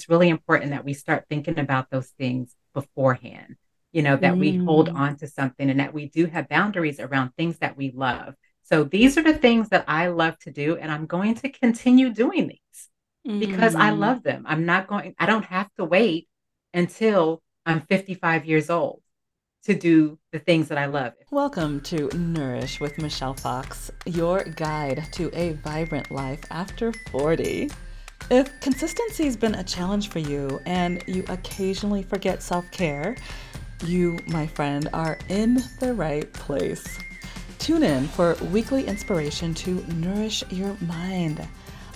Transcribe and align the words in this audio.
it's 0.00 0.08
really 0.08 0.30
important 0.30 0.70
that 0.70 0.86
we 0.86 0.94
start 0.94 1.26
thinking 1.28 1.58
about 1.58 1.90
those 1.90 2.08
things 2.18 2.56
beforehand, 2.72 3.56
you 3.92 4.00
know, 4.00 4.16
that 4.16 4.32
mm. 4.32 4.38
we 4.38 4.56
hold 4.56 4.88
mm. 4.88 4.94
on 4.94 5.16
to 5.16 5.26
something 5.26 5.68
and 5.68 5.78
that 5.78 5.92
we 5.92 6.08
do 6.08 6.24
have 6.24 6.48
boundaries 6.48 6.98
around 6.98 7.32
things 7.36 7.58
that 7.58 7.76
we 7.76 7.90
love. 7.90 8.34
So 8.62 8.82
these 8.82 9.18
are 9.18 9.22
the 9.22 9.36
things 9.36 9.68
that 9.68 9.84
I 9.86 10.06
love 10.06 10.38
to 10.38 10.50
do, 10.50 10.78
and 10.78 10.90
I'm 10.90 11.04
going 11.04 11.34
to 11.34 11.50
continue 11.50 12.14
doing 12.14 12.48
these 12.48 12.88
mm. 13.28 13.40
because 13.40 13.74
I 13.74 13.90
mm. 13.90 13.98
love 13.98 14.22
them. 14.22 14.44
I'm 14.48 14.64
not 14.64 14.86
going, 14.86 15.14
I 15.18 15.26
don't 15.26 15.44
have 15.44 15.68
to 15.74 15.84
wait 15.84 16.28
until 16.72 17.42
I'm 17.66 17.82
55 17.82 18.46
years 18.46 18.70
old 18.70 19.02
to 19.64 19.74
do 19.74 20.18
the 20.32 20.38
things 20.38 20.68
that 20.68 20.78
I 20.78 20.86
love. 20.86 21.12
Welcome 21.30 21.82
to 21.82 22.08
Nourish 22.16 22.80
with 22.80 22.96
Michelle 22.96 23.34
Fox, 23.34 23.90
your 24.06 24.44
guide 24.44 25.08
to 25.12 25.30
a 25.38 25.52
vibrant 25.62 26.10
life 26.10 26.40
after 26.50 26.94
40. 27.10 27.68
If 28.30 28.60
consistency 28.60 29.24
has 29.24 29.36
been 29.36 29.56
a 29.56 29.64
challenge 29.64 30.08
for 30.08 30.20
you 30.20 30.60
and 30.64 31.02
you 31.08 31.24
occasionally 31.28 32.04
forget 32.04 32.44
self 32.44 32.70
care, 32.70 33.16
you, 33.84 34.20
my 34.28 34.46
friend, 34.46 34.88
are 34.92 35.18
in 35.28 35.64
the 35.80 35.94
right 35.94 36.32
place. 36.32 37.00
Tune 37.58 37.82
in 37.82 38.06
for 38.06 38.36
weekly 38.52 38.86
inspiration 38.86 39.52
to 39.54 39.84
nourish 39.94 40.44
your 40.48 40.76
mind. 40.80 41.44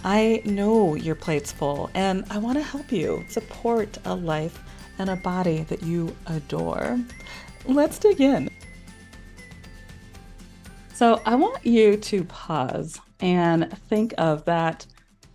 I 0.03 0.43
know 0.45 0.97
your 0.97 1.15
plate's 1.15 1.53
full, 1.53 1.89
and 1.95 2.25
I 2.31 2.39
want 2.39 2.59
to 2.59 2.65
help 2.65 2.91
you 2.91 3.25
support 3.29 3.97
a 4.05 4.15
life 4.15 4.61
and 4.99 5.11
a 5.11 5.17
body 5.17 5.63
that 5.69 5.85
you 5.85 6.17
adore. 6.27 6.99
Let's 7.65 7.99
dig 7.99 8.21
in. 8.21 8.51
So, 10.95 11.23
I 11.25 11.37
want 11.37 11.65
you 11.65 11.97
to 11.97 12.25
pause 12.25 13.01
and 13.21 13.73
think 13.89 14.15
of 14.19 14.45
that 14.47 14.85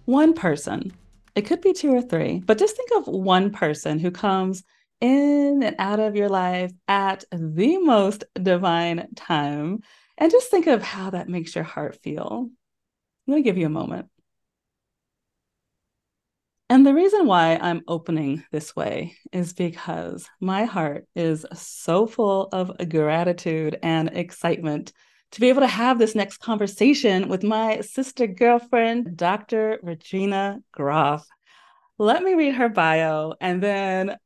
one 0.09 0.34
person. 0.34 0.91
It 1.36 1.44
could 1.44 1.62
be 1.62 1.72
two 1.72 1.94
or 1.94 2.02
three, 2.02 2.40
but 2.40 2.58
just 2.58 2.76
think 2.76 2.90
of 2.95 3.08
one 3.08 3.52
person 3.52 3.99
who 3.99 4.09
comes 4.09 4.63
in 4.99 5.62
and 5.62 5.76
out 5.77 5.99
of 5.99 6.16
your 6.16 6.30
life 6.30 6.71
at 6.88 7.24
the 7.32 7.77
most 7.77 8.24
divine 8.34 9.13
time. 9.15 9.82
And 10.18 10.32
just 10.32 10.49
think 10.49 10.65
of 10.65 10.82
how 10.82 11.12
that 11.12 11.30
makes 11.30 11.54
your 11.54 11.63
heart 11.63 12.02
feel. 12.02 12.49
I'm 12.49 13.32
going 13.32 13.43
to 13.43 13.48
give 13.48 13.60
you 13.60 13.68
a 13.68 13.70
moment. 13.70 14.07
And 16.71 16.85
the 16.85 16.93
reason 16.96 17.27
why 17.27 17.60
I'm 17.62 17.84
opening 17.87 18.43
this 18.52 18.76
way 18.76 19.15
is 19.32 19.54
because 19.54 20.27
my 20.40 20.65
heart 20.65 21.05
is 21.15 21.46
so 21.54 22.07
full 22.07 22.49
of 22.52 22.71
gratitude 22.90 23.77
and 23.84 24.10
excitement 24.10 24.91
to 25.32 25.40
be 25.40 25.49
able 25.49 25.62
to 25.62 25.68
have 25.68 25.99
this 25.99 26.16
next 26.16 26.38
conversation 26.38 27.30
with 27.30 27.44
my 27.44 27.82
sister 27.82 28.27
girlfriend, 28.27 29.16
Dr. 29.16 29.80
Regina 29.84 30.60
Groff. 30.71 31.27
Let 31.98 32.24
me 32.24 32.34
read 32.34 32.55
her 32.55 32.70
bio 32.70 33.34
and 33.41 33.62
then 33.62 34.18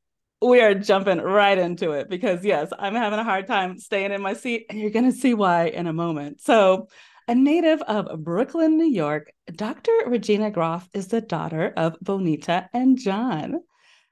we 0.41 0.61
are 0.61 0.73
jumping 0.73 1.19
right 1.19 1.57
into 1.57 1.91
it 1.91 2.09
because, 2.09 2.43
yes, 2.43 2.71
I'm 2.77 2.95
having 2.95 3.19
a 3.19 3.23
hard 3.23 3.47
time 3.47 3.79
staying 3.79 4.11
in 4.11 4.21
my 4.21 4.33
seat, 4.33 4.65
and 4.69 4.79
you're 4.79 4.89
going 4.89 5.09
to 5.09 5.17
see 5.17 5.33
why 5.33 5.67
in 5.67 5.87
a 5.87 5.93
moment. 5.93 6.41
So, 6.41 6.87
a 7.27 7.35
native 7.35 7.81
of 7.83 8.21
Brooklyn, 8.21 8.77
New 8.77 8.89
York, 8.89 9.31
Dr. 9.55 9.93
Regina 10.07 10.51
Groff 10.51 10.89
is 10.93 11.07
the 11.07 11.21
daughter 11.21 11.71
of 11.77 11.95
Bonita 12.01 12.69
and 12.73 12.99
John. 12.99 13.61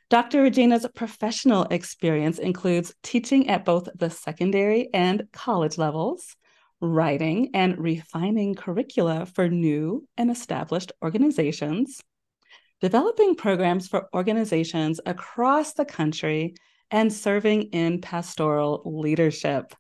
Dr. 0.09 0.42
Regina's 0.42 0.88
professional 0.95 1.64
experience 1.66 2.39
includes 2.39 2.94
teaching 3.03 3.50
at 3.50 3.66
both 3.66 3.89
the 3.95 4.09
secondary 4.09 4.89
and 4.94 5.28
college 5.33 5.78
levels, 5.78 6.38
writing 6.81 7.51
and 7.53 7.77
refining 7.77 8.55
curricula 8.55 9.25
for 9.25 9.47
new 9.47 10.07
and 10.17 10.31
established 10.31 10.91
organizations, 11.03 12.01
developing 12.81 13.35
programs 13.35 13.87
for 13.87 14.09
organizations 14.13 14.99
across 15.05 15.73
the 15.73 15.85
country, 15.85 16.55
and 16.89 17.13
serving 17.13 17.63
in 17.71 18.02
pastoral 18.02 18.81
leadership 18.85 19.73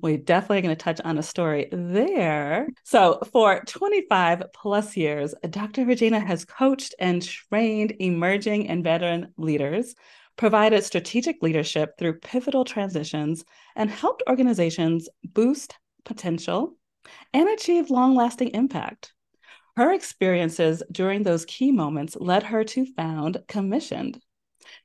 we 0.00 0.16
definitely 0.16 0.62
going 0.62 0.76
to 0.76 0.82
touch 0.82 1.00
on 1.04 1.18
a 1.18 1.22
story 1.22 1.68
there. 1.72 2.68
So, 2.84 3.20
for 3.32 3.62
25 3.66 4.44
plus 4.54 4.96
years, 4.96 5.34
Dr. 5.50 5.84
Regina 5.84 6.20
has 6.20 6.44
coached 6.44 6.94
and 6.98 7.22
trained 7.22 7.94
emerging 7.98 8.68
and 8.68 8.84
veteran 8.84 9.32
leaders, 9.36 9.94
provided 10.36 10.84
strategic 10.84 11.42
leadership 11.42 11.98
through 11.98 12.20
pivotal 12.20 12.64
transitions, 12.64 13.44
and 13.74 13.90
helped 13.90 14.22
organizations 14.28 15.08
boost 15.24 15.76
potential 16.08 16.74
and 17.32 17.48
achieve 17.48 17.90
long 17.90 18.16
lasting 18.16 18.48
impact. 18.48 19.12
Her 19.76 19.92
experiences 19.92 20.82
during 20.90 21.22
those 21.22 21.44
key 21.44 21.70
moments 21.70 22.16
led 22.18 22.42
her 22.42 22.64
to 22.64 22.84
found 22.96 23.38
CommissionED, 23.46 24.18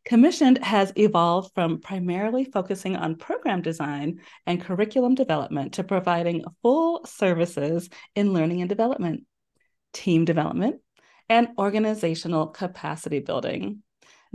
CommissionED 0.07 0.61
has 0.63 0.91
evolved 0.95 1.53
from 1.53 1.79
primarily 1.79 2.45
focusing 2.45 2.95
on 2.95 3.15
program 3.15 3.61
design 3.61 4.19
and 4.45 4.61
curriculum 4.61 5.15
development 5.15 5.73
to 5.73 5.83
providing 5.83 6.43
full 6.61 7.05
services 7.05 7.89
in 8.15 8.33
learning 8.33 8.61
and 8.61 8.69
development, 8.69 9.25
team 9.93 10.25
development, 10.25 10.81
and 11.29 11.49
organizational 11.57 12.47
capacity 12.47 13.19
building. 13.19 13.81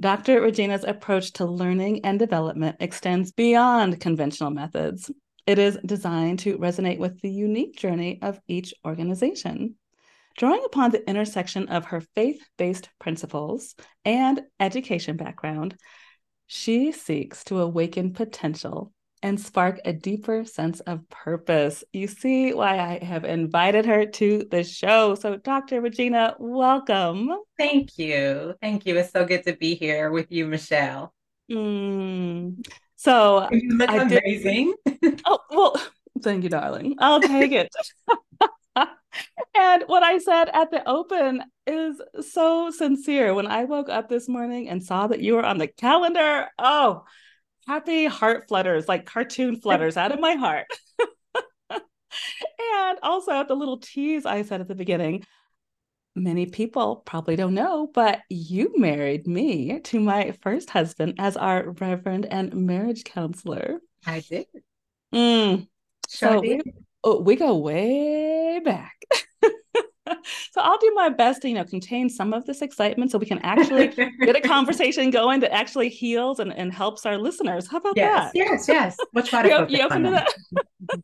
Dr. 0.01 0.41
Regina's 0.41 0.85
approach 0.85 1.33
to 1.35 1.45
learning 1.45 2.05
and 2.05 2.19
development 2.19 2.77
extends 2.81 3.33
beyond 3.33 4.01
conventional 4.01 4.51
methods. 4.51 5.11
It 5.49 5.59
is 5.59 5.79
designed 5.87 6.41
to 6.41 6.59
resonate 6.59 6.99
with 6.99 7.23
the 7.23 7.31
unique 7.31 7.75
journey 7.75 8.19
of 8.21 8.39
each 8.49 8.75
organization. 8.85 9.77
Drawing 10.37 10.63
upon 10.67 10.91
the 10.91 11.09
intersection 11.09 11.71
of 11.71 11.87
her 11.87 12.03
faith 12.15 12.47
based 12.59 12.91
principles 12.99 13.75
and 14.05 14.43
education 14.61 15.17
background, 15.17 15.75
she 16.49 16.93
seeks 16.93 17.45
to 17.45 17.61
awaken 17.61 18.13
potential 18.13 18.93
and 19.23 19.41
spark 19.41 19.81
a 19.87 19.95
deeper 19.95 20.45
sense 20.45 20.81
of 20.81 21.09
purpose. 21.09 21.83
You 21.95 22.09
see 22.09 22.53
why 22.53 22.79
I 22.79 23.03
have 23.03 23.25
invited 23.25 23.87
her 23.87 24.05
to 24.05 24.45
the 24.51 24.63
show. 24.63 25.15
So, 25.15 25.39
Dr. 25.39 25.81
Regina, 25.81 26.37
welcome. 26.39 27.31
Thank 27.57 27.97
you. 27.97 28.53
Thank 28.61 28.85
you. 28.85 28.99
It's 28.99 29.13
so 29.13 29.25
good 29.25 29.45
to 29.45 29.57
be 29.57 29.77
here 29.77 30.11
with 30.11 30.31
you, 30.31 30.45
Michelle. 30.47 31.15
Mm. 31.51 32.63
So, 32.99 33.49
you 33.53 33.77
look 33.77 33.91
I 33.91 34.03
amazing. 34.03 34.75
Did... 34.85 35.23
oh, 35.25 35.39
well, 35.51 35.81
thank 36.21 36.43
you, 36.43 36.51
darling. 36.51 36.97
I'll 36.99 37.21
take 37.21 37.53
it. 37.53 37.73
and 39.55 39.85
what 39.87 40.03
I 40.03 40.19
said 40.19 40.49
at 40.49 40.73
the 40.73 40.87
open 40.87 41.45
is 41.65 42.03
so 42.29 42.73
sincere. 42.73 43.35
When 43.35 43.47
I 43.47 43.65
woke 43.65 43.89
up 43.89 44.09
this 44.09 44.29
morning 44.29 44.69
and 44.69 44.83
saw 44.83 45.07
that 45.07 45.21
you 45.21 45.37
were 45.37 45.47
on 45.47 45.59
the 45.59 45.69
calendar, 45.69 46.49
oh, 46.59 47.05
happy 47.69 48.07
heart 48.07 48.49
flutters, 48.49 48.89
like 48.89 49.07
cartoon 49.07 49.61
flutters 49.61 49.97
out 49.97 50.11
of 50.11 50.19
my 50.19 50.35
heart. 50.35 50.67
and 51.71 52.99
also 53.05 53.45
the 53.45 53.55
little 53.55 53.79
tease 53.79 54.27
I 54.27 54.43
said 54.43 54.61
at 54.61 54.67
the 54.67 54.75
beginning. 54.75 55.25
Many 56.19 56.47
people 56.47 56.97
probably 56.97 57.37
don't 57.37 57.55
know, 57.55 57.89
but 57.95 58.21
you 58.29 58.73
married 58.77 59.27
me 59.29 59.79
to 59.81 60.01
my 60.01 60.33
first 60.43 60.69
husband 60.71 61.15
as 61.19 61.37
our 61.37 61.71
reverend 61.71 62.27
and 62.27 62.53
marriage 62.53 63.05
counselor. 63.05 63.79
I 64.05 64.21
did. 64.21 64.47
Mm. 65.15 65.69
Sure 66.09 66.33
so 66.33 66.41
did. 66.41 66.63
We, 66.65 66.73
oh, 67.05 67.21
we 67.21 67.37
go 67.37 67.57
way 67.57 68.61
back. 68.65 69.01
so 69.43 70.61
I'll 70.61 70.79
do 70.79 70.93
my 70.95 71.09
best 71.09 71.43
to, 71.43 71.49
you 71.49 71.55
know, 71.55 71.65
contain 71.65 72.09
some 72.09 72.33
of 72.33 72.47
this 72.47 72.63
excitement 72.63 73.13
so 73.13 73.19
we 73.19 73.27
can 73.27 73.39
actually 73.41 73.89
get 73.89 74.37
a 74.37 74.41
conversation 74.47 75.11
going 75.11 75.39
that 75.41 75.55
actually 75.55 75.89
heals 75.89 76.41
and, 76.41 76.53
and 76.53 76.73
helps 76.73 77.07
our 77.07 77.17
listeners. 77.17 77.69
How 77.69 77.79
about 77.79 77.97
yes, 77.97 78.25
that? 78.25 78.31
Yes, 78.35 78.69
yes. 78.69 78.97
We'll 79.15 79.25
try 79.25 79.45
you, 79.45 79.67
you 79.69 79.85
open 79.85 80.03
to 80.03 80.11
that. 80.11 80.35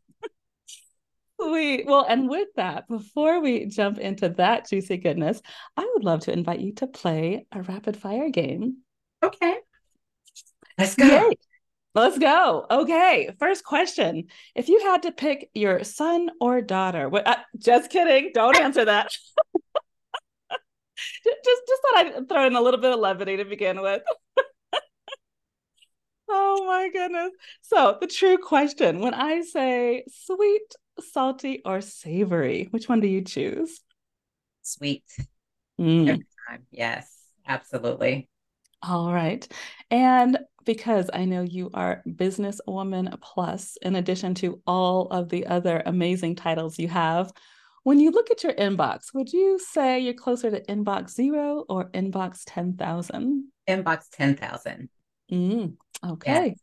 Sweet. 1.45 1.87
Well, 1.87 2.07
and 2.09 2.29
with 2.29 2.49
that, 2.57 2.89
before 2.89 3.41
we 3.41 3.67
jump 3.67 3.99
into 3.99 4.31
that 4.31 4.69
juicy 4.69 4.97
goodness, 4.97 5.43
I 5.77 5.87
would 5.93 6.03
love 6.03 6.21
to 6.21 6.33
invite 6.33 6.61
you 6.61 6.73
to 6.77 6.87
play 6.87 7.47
a 7.53 7.61
rapid 7.63 7.99
fire 7.99 8.31
game. 8.31 8.79
Okay. 9.23 9.57
Let's 10.79 10.95
go. 10.95 11.05
Yay. 11.05 11.37
Let's 11.95 12.19
go. 12.19 12.67
Okay. 12.71 13.31
First 13.39 13.63
question. 13.63 14.25
If 14.55 14.69
you 14.69 14.81
had 14.81 15.03
to 15.03 15.13
pick 15.13 15.51
your 15.55 15.85
son 15.85 16.31
or 16.41 16.63
daughter, 16.63 17.11
what, 17.11 17.27
uh, 17.27 17.37
just 17.59 17.91
kidding. 17.91 18.31
Don't 18.33 18.59
answer 18.59 18.87
that. 18.87 19.11
just, 21.25 21.39
just 21.45 21.83
thought 21.83 22.07
I'd 22.07 22.29
throw 22.29 22.47
in 22.47 22.57
a 22.57 22.61
little 22.61 22.81
bit 22.81 22.93
of 22.93 23.01
levity 23.01 23.37
to 23.37 23.45
begin 23.45 23.83
with. 23.83 24.03
oh 26.29 26.65
my 26.67 26.89
goodness. 26.91 27.33
So, 27.61 27.99
the 28.01 28.07
true 28.07 28.39
question 28.39 29.01
when 29.01 29.13
I 29.15 29.43
say 29.43 30.05
sweet, 30.09 30.75
salty, 31.01 31.63
or 31.65 31.81
savory, 31.81 32.69
which 32.71 32.89
one 32.89 33.01
do 33.01 33.07
you 33.09 33.23
choose? 33.23 33.81
Sweet. 34.63 35.05
Mm. 35.81 36.23
Yes, 36.71 37.11
absolutely. 37.47 38.29
All 38.83 39.13
right. 39.13 39.47
And 39.91 40.39
because 40.65 41.11
I 41.13 41.25
know 41.25 41.43
you 41.43 41.71
are 41.75 42.03
businesswoman 42.07 43.21
plus, 43.21 43.77
in 43.83 43.97
addition 43.97 44.35
to 44.37 44.61
all 44.67 45.09
of 45.09 45.29
the 45.29 45.47
other 45.47 45.83
amazing 45.87 46.37
titles 46.37 46.79
you 46.79 46.89
have, 46.89 47.33
When 47.83 48.01
you 48.01 48.11
look 48.11 48.31
at 48.31 48.43
your 48.43 48.55
inbox, 48.55 49.13
would 49.13 49.33
you 49.33 49.59
say 49.59 50.01
you're 50.01 50.15
closer 50.15 50.51
to 50.51 50.61
inbox 50.63 51.11
zero 51.11 51.65
or 51.69 51.91
inbox 51.91 52.43
10,000? 52.47 53.53
Inbox 53.69 54.09
10,000. 54.11 54.89
Mm, 55.31 55.77
okay. 56.03 56.47
Yes. 56.49 56.59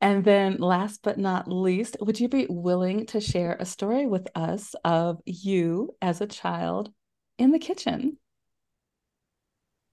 And 0.00 0.24
then, 0.24 0.56
last 0.56 1.02
but 1.02 1.18
not 1.18 1.46
least, 1.46 1.96
would 2.00 2.18
you 2.20 2.28
be 2.28 2.46
willing 2.48 3.04
to 3.06 3.20
share 3.20 3.56
a 3.58 3.66
story 3.66 4.06
with 4.06 4.28
us 4.34 4.74
of 4.82 5.20
you 5.26 5.94
as 6.00 6.20
a 6.20 6.26
child 6.26 6.90
in 7.36 7.52
the 7.52 7.58
kitchen? 7.58 8.16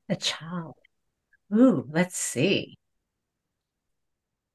A 0.08 0.16
child. 0.16 0.76
Ooh, 1.54 1.86
let's 1.92 2.18
see. 2.18 2.78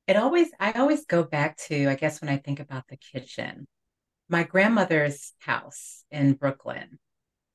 It 0.06 0.16
always, 0.16 0.50
I 0.58 0.72
always 0.72 1.04
go 1.04 1.22
back 1.22 1.58
to, 1.69 1.87
I 1.88 1.94
guess, 1.96 2.20
when 2.20 2.31
I 2.31 2.38
think 2.38 2.58
about 2.58 2.88
the 2.88 2.96
kitchen, 2.96 3.66
my 4.28 4.44
grandmother's 4.44 5.32
house 5.38 6.05
in 6.10 6.32
Brooklyn. 6.32 6.98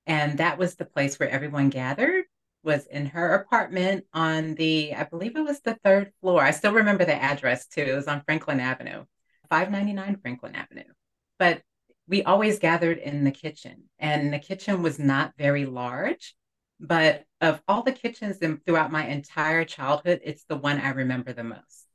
And 0.06 0.38
that 0.38 0.58
was 0.58 0.76
the 0.76 0.86
place 0.86 1.20
where 1.20 1.30
everyone 1.30 1.70
gathered 1.70 2.26
was 2.68 2.86
in 2.86 3.08
her 3.08 3.34
apartment 3.34 4.06
on 4.14 4.54
the, 4.56 4.94
I 4.94 5.06
believe 5.06 5.36
it 5.36 5.42
was 5.42 5.62
the 5.62 5.80
third 5.84 6.12
floor. 6.22 6.44
I 6.44 6.52
still 6.52 6.74
remember 6.74 7.06
the 7.06 7.16
address 7.16 7.66
too. 7.66 7.82
It 7.82 7.96
was 7.96 8.08
on 8.08 8.22
Franklin 8.22 8.60
Avenue, 8.60 9.06
599 9.50 10.18
Franklin 10.22 10.54
Avenue. 10.54 10.84
But 11.40 11.62
we 12.08 12.24
always 12.24 12.60
gathered 12.60 13.00
in 13.00 13.24
the 13.24 13.32
kitchen, 13.32 13.86
and 13.98 14.32
the 14.32 14.40
kitchen 14.40 14.84
was 14.84 15.00
not 15.00 15.34
very 15.38 15.66
large. 15.66 16.36
But 16.80 17.24
of 17.42 17.60
all 17.68 17.82
the 17.82 17.92
kitchens 17.92 18.38
in, 18.38 18.58
throughout 18.58 18.92
my 18.92 19.08
entire 19.08 19.66
childhood, 19.66 20.22
it's 20.24 20.44
the 20.44 20.58
one 20.58 20.80
I 20.80 20.90
remember 20.90 21.34
the 21.34 21.44
most. 21.44 21.86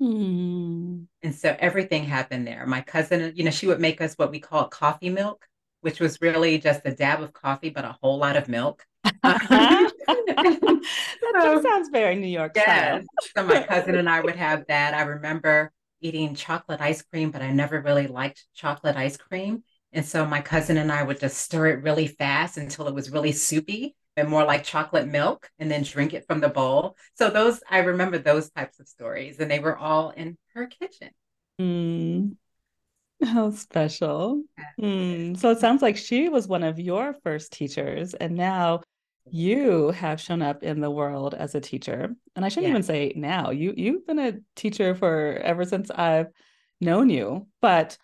Hmm. 0.00 1.04
And 1.22 1.34
so 1.34 1.56
everything 1.58 2.04
happened 2.04 2.46
there. 2.46 2.66
My 2.66 2.82
cousin, 2.82 3.32
you 3.34 3.44
know, 3.44 3.50
she 3.50 3.66
would 3.66 3.80
make 3.80 4.00
us 4.00 4.14
what 4.14 4.30
we 4.30 4.38
call 4.38 4.68
coffee 4.68 5.10
milk, 5.10 5.46
which 5.80 5.98
was 5.98 6.20
really 6.20 6.58
just 6.58 6.82
a 6.84 6.94
dab 6.94 7.22
of 7.22 7.32
coffee, 7.32 7.70
but 7.70 7.84
a 7.84 7.96
whole 8.00 8.18
lot 8.18 8.36
of 8.36 8.48
milk. 8.48 8.84
that 10.26 11.38
so, 11.42 11.62
sounds 11.62 11.90
very 11.90 12.16
New 12.16 12.28
York 12.28 12.52
yeah. 12.56 13.00
so 13.36 13.44
my 13.44 13.62
cousin 13.68 13.96
and 13.96 14.08
I 14.08 14.20
would 14.20 14.36
have 14.36 14.64
that. 14.68 14.94
I 14.94 15.02
remember 15.02 15.72
eating 16.00 16.34
chocolate 16.34 16.80
ice 16.80 17.02
cream, 17.02 17.30
but 17.30 17.42
I 17.42 17.50
never 17.50 17.80
really 17.80 18.06
liked 18.06 18.46
chocolate 18.54 18.96
ice 18.96 19.16
cream. 19.16 19.62
And 19.92 20.04
so 20.04 20.24
my 20.26 20.40
cousin 20.40 20.76
and 20.76 20.92
I 20.92 21.02
would 21.02 21.20
just 21.20 21.38
stir 21.38 21.68
it 21.68 21.82
really 21.82 22.06
fast 22.06 22.56
until 22.56 22.88
it 22.88 22.94
was 22.94 23.10
really 23.10 23.32
soupy 23.32 23.96
and 24.16 24.28
more 24.28 24.44
like 24.44 24.64
chocolate 24.64 25.08
milk 25.08 25.50
and 25.58 25.70
then 25.70 25.82
drink 25.82 26.14
it 26.14 26.26
from 26.26 26.40
the 26.40 26.48
bowl. 26.48 26.96
So 27.14 27.30
those 27.30 27.60
I 27.68 27.78
remember 27.78 28.18
those 28.18 28.50
types 28.50 28.80
of 28.80 28.88
stories 28.88 29.38
and 29.40 29.50
they 29.50 29.60
were 29.60 29.76
all 29.76 30.10
in 30.10 30.36
her 30.54 30.66
kitchen. 30.66 31.10
Mm. 31.60 32.36
How 33.24 33.50
special. 33.50 34.42
Mm. 34.80 35.36
So 35.38 35.50
it 35.50 35.58
sounds 35.58 35.82
like 35.82 35.96
she 35.96 36.28
was 36.28 36.46
one 36.46 36.62
of 36.62 36.78
your 36.78 37.14
first 37.24 37.52
teachers 37.52 38.14
and 38.14 38.36
now 38.36 38.82
you 39.30 39.90
have 39.90 40.20
shown 40.20 40.42
up 40.42 40.62
in 40.62 40.80
the 40.80 40.90
world 40.90 41.34
as 41.34 41.54
a 41.54 41.60
teacher. 41.60 42.14
And 42.36 42.44
I 42.44 42.48
shouldn't 42.48 42.70
even 42.70 42.82
say 42.82 43.12
now. 43.16 43.50
You 43.50 43.74
you've 43.76 44.06
been 44.06 44.18
a 44.18 44.34
teacher 44.56 44.94
for 44.94 45.38
ever 45.42 45.64
since 45.64 45.90
I've 45.90 46.28
known 46.80 47.10
you, 47.10 47.46
but 47.60 47.98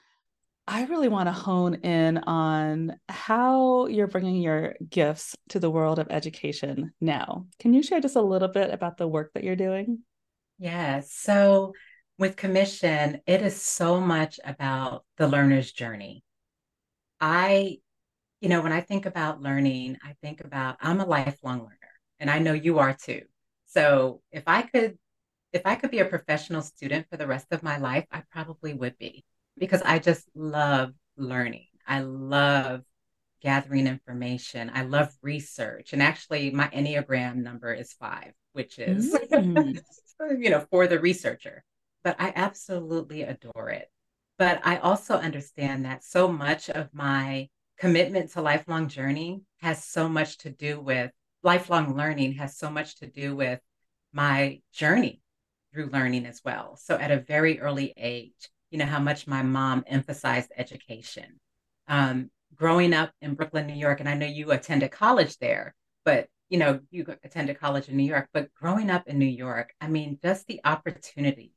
I 0.66 0.84
really 0.84 1.08
want 1.08 1.28
to 1.28 1.32
hone 1.32 1.74
in 1.74 2.18
on 2.18 2.96
how 3.08 3.86
you're 3.86 4.06
bringing 4.06 4.40
your 4.40 4.76
gifts 4.88 5.36
to 5.50 5.60
the 5.60 5.70
world 5.70 5.98
of 5.98 6.06
education 6.08 6.94
now. 7.00 7.46
Can 7.58 7.74
you 7.74 7.82
share 7.82 8.00
just 8.00 8.16
a 8.16 8.22
little 8.22 8.48
bit 8.48 8.72
about 8.72 8.96
the 8.96 9.06
work 9.06 9.32
that 9.34 9.44
you're 9.44 9.56
doing? 9.56 9.98
Yeah. 10.58 11.02
So, 11.06 11.74
with 12.16 12.36
commission, 12.36 13.20
it 13.26 13.42
is 13.42 13.60
so 13.60 14.00
much 14.00 14.40
about 14.42 15.04
the 15.18 15.28
learner's 15.28 15.70
journey. 15.70 16.24
I, 17.20 17.78
you 18.44 18.50
know, 18.50 18.60
when 18.60 18.72
I 18.72 18.82
think 18.82 19.06
about 19.06 19.40
learning, 19.40 19.96
I 20.04 20.16
think 20.20 20.44
about 20.44 20.76
I'm 20.78 21.00
a 21.00 21.06
lifelong 21.06 21.60
learner, 21.60 21.94
and 22.20 22.30
I 22.30 22.40
know 22.40 22.52
you 22.52 22.78
are 22.78 22.92
too. 22.92 23.22
So, 23.64 24.20
if 24.30 24.42
I 24.46 24.60
could, 24.60 24.98
if 25.54 25.62
I 25.64 25.76
could 25.76 25.90
be 25.90 26.00
a 26.00 26.04
professional 26.04 26.60
student 26.60 27.06
for 27.08 27.16
the 27.16 27.26
rest 27.26 27.46
of 27.52 27.62
my 27.62 27.78
life, 27.78 28.04
I 28.12 28.22
probably 28.30 28.74
would 28.74 28.98
be 28.98 29.24
because 29.56 29.80
I 29.80 29.98
just 29.98 30.28
love 30.34 30.92
learning. 31.16 31.68
I 31.88 32.00
love 32.00 32.82
gathering 33.40 33.86
information. 33.86 34.70
I 34.74 34.82
love 34.82 35.08
research. 35.22 35.94
And 35.94 36.02
actually, 36.02 36.50
my 36.50 36.68
Enneagram 36.68 37.36
number 37.36 37.72
is 37.72 37.94
five, 37.94 38.34
which 38.52 38.78
is, 38.78 39.16
mm. 39.32 39.80
you 40.38 40.50
know, 40.50 40.66
for 40.70 40.86
the 40.86 41.00
researcher. 41.00 41.64
But 42.02 42.16
I 42.18 42.30
absolutely 42.36 43.22
adore 43.22 43.70
it. 43.70 43.88
But 44.36 44.60
I 44.64 44.76
also 44.76 45.14
understand 45.14 45.86
that 45.86 46.04
so 46.04 46.28
much 46.28 46.68
of 46.68 46.90
my 46.92 47.48
commitment 47.78 48.32
to 48.32 48.42
lifelong 48.42 48.88
journey 48.88 49.42
has 49.60 49.84
so 49.84 50.08
much 50.08 50.38
to 50.38 50.50
do 50.50 50.80
with 50.80 51.10
lifelong 51.42 51.96
learning, 51.96 52.34
has 52.34 52.56
so 52.56 52.70
much 52.70 52.96
to 52.96 53.06
do 53.06 53.36
with 53.36 53.60
my 54.12 54.60
journey 54.72 55.20
through 55.72 55.90
learning 55.90 56.26
as 56.26 56.40
well. 56.44 56.76
So 56.76 56.96
at 56.96 57.10
a 57.10 57.20
very 57.20 57.60
early 57.60 57.92
age, 57.96 58.48
you 58.70 58.78
know, 58.78 58.86
how 58.86 59.00
much 59.00 59.26
my 59.26 59.42
mom 59.42 59.84
emphasized 59.86 60.52
education. 60.56 61.40
Um, 61.88 62.30
growing 62.54 62.94
up 62.94 63.10
in 63.20 63.34
Brooklyn, 63.34 63.66
New 63.66 63.74
York, 63.74 64.00
and 64.00 64.08
I 64.08 64.14
know 64.14 64.26
you 64.26 64.52
attended 64.52 64.90
college 64.90 65.36
there, 65.38 65.74
but 66.04 66.28
you 66.48 66.58
know, 66.58 66.80
you 66.90 67.04
attended 67.24 67.58
college 67.58 67.88
in 67.88 67.96
New 67.96 68.04
York, 68.04 68.28
but 68.32 68.52
growing 68.54 68.90
up 68.90 69.08
in 69.08 69.18
New 69.18 69.24
York, 69.24 69.74
I 69.80 69.88
mean, 69.88 70.18
just 70.22 70.46
the 70.46 70.60
opportunities 70.64 71.50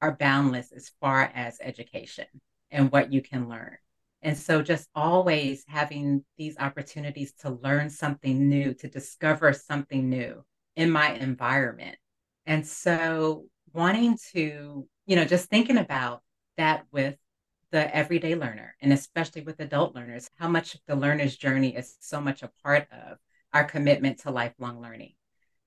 are 0.00 0.16
boundless 0.16 0.72
as 0.72 0.92
far 1.00 1.30
as 1.34 1.58
education 1.60 2.26
and 2.70 2.92
what 2.92 3.12
you 3.12 3.22
can 3.22 3.48
learn. 3.48 3.76
And 4.22 4.36
so 4.36 4.62
just 4.62 4.88
always 4.94 5.64
having 5.68 6.24
these 6.36 6.58
opportunities 6.58 7.32
to 7.40 7.50
learn 7.50 7.90
something 7.90 8.48
new, 8.48 8.74
to 8.74 8.88
discover 8.88 9.52
something 9.52 10.08
new 10.08 10.44
in 10.74 10.90
my 10.90 11.12
environment. 11.12 11.96
And 12.44 12.66
so 12.66 13.46
wanting 13.72 14.18
to, 14.32 14.86
you 15.06 15.16
know, 15.16 15.24
just 15.24 15.48
thinking 15.48 15.78
about 15.78 16.22
that 16.56 16.84
with 16.90 17.16
the 17.70 17.94
everyday 17.94 18.34
learner 18.34 18.74
and 18.80 18.92
especially 18.92 19.42
with 19.42 19.60
adult 19.60 19.94
learners, 19.94 20.30
how 20.38 20.48
much 20.48 20.76
the 20.86 20.96
learner's 20.96 21.36
journey 21.36 21.76
is 21.76 21.96
so 22.00 22.20
much 22.20 22.42
a 22.42 22.50
part 22.62 22.86
of 22.90 23.18
our 23.52 23.64
commitment 23.64 24.20
to 24.20 24.30
lifelong 24.30 24.80
learning. 24.80 25.12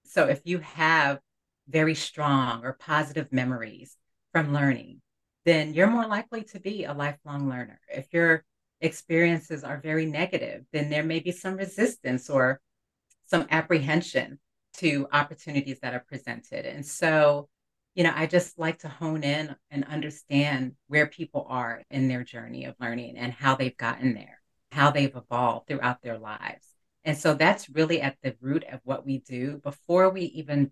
So 0.06 0.28
if 0.28 0.42
you 0.46 0.60
have 0.60 1.19
very 1.68 1.96
strong 1.96 2.66
or 2.66 2.74
positive 2.74 3.31
memories 3.31 3.96
from 4.31 4.54
learning, 4.54 5.01
then 5.50 5.74
you're 5.74 5.90
more 5.90 6.07
likely 6.07 6.44
to 6.44 6.60
be 6.60 6.86
a 6.86 6.94
lifelong 6.94 7.50
learner. 7.50 7.80
If 7.90 8.13
your 8.13 8.46
experiences 8.81 9.63
are 9.63 9.81
very 9.81 10.06
negative, 10.06 10.63
then 10.72 10.90
there 10.90 11.04
may 11.04 11.19
be 11.19 11.31
some 11.31 11.56
resistance 11.56 12.30
or 12.30 12.62
some 13.25 13.48
apprehension 13.50 14.40
to 14.78 15.07
opportunities 15.12 15.80
that 15.81 15.94
are 15.94 16.06
presented. 16.07 16.66
And 16.66 16.86
so 16.86 17.50
you 17.96 18.03
know, 18.03 18.13
I 18.15 18.27
just 18.27 18.58
like 18.58 18.79
to 18.79 18.88
hone 18.88 19.24
in 19.24 19.56
and 19.72 19.84
understand 19.86 20.75
where 20.88 21.08
people 21.08 21.46
are 21.50 21.84
in 21.89 22.08
their 22.08 22.24
journey 22.24 22.65
of 22.65 22.75
learning 22.79 23.18
and 23.18 23.34
how 23.34 23.56
they've 23.56 23.75
gotten 23.75 24.13
there, 24.13 24.41
how 24.72 24.91
they've 24.91 25.13
evolved 25.13 25.68
throughout 25.68 26.01
their 26.01 26.18
lives. 26.18 26.65
And 27.03 27.18
so 27.18 27.34
that's 27.34 27.70
really 27.70 28.01
at 28.01 28.15
the 28.22 28.36
root 28.39 28.63
of 28.72 28.79
what 28.84 29.06
we 29.06 29.18
do 29.20 29.60
before 29.63 30.10
we 30.10 30.22
even, 30.22 30.72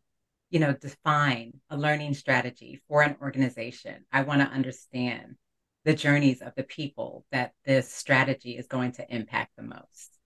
you 0.49 0.59
know, 0.59 0.73
define 0.73 1.53
a 1.69 1.77
learning 1.77 2.13
strategy 2.13 2.81
for 2.87 3.01
an 3.01 3.17
organization. 3.21 4.05
I 4.11 4.21
want 4.21 4.41
to 4.41 4.47
understand 4.47 5.35
the 5.85 5.93
journeys 5.93 6.41
of 6.41 6.53
the 6.55 6.63
people 6.63 7.25
that 7.31 7.53
this 7.65 7.91
strategy 7.91 8.57
is 8.57 8.67
going 8.67 8.93
to 8.93 9.13
impact 9.13 9.51
the 9.55 9.63
most. 9.63 10.17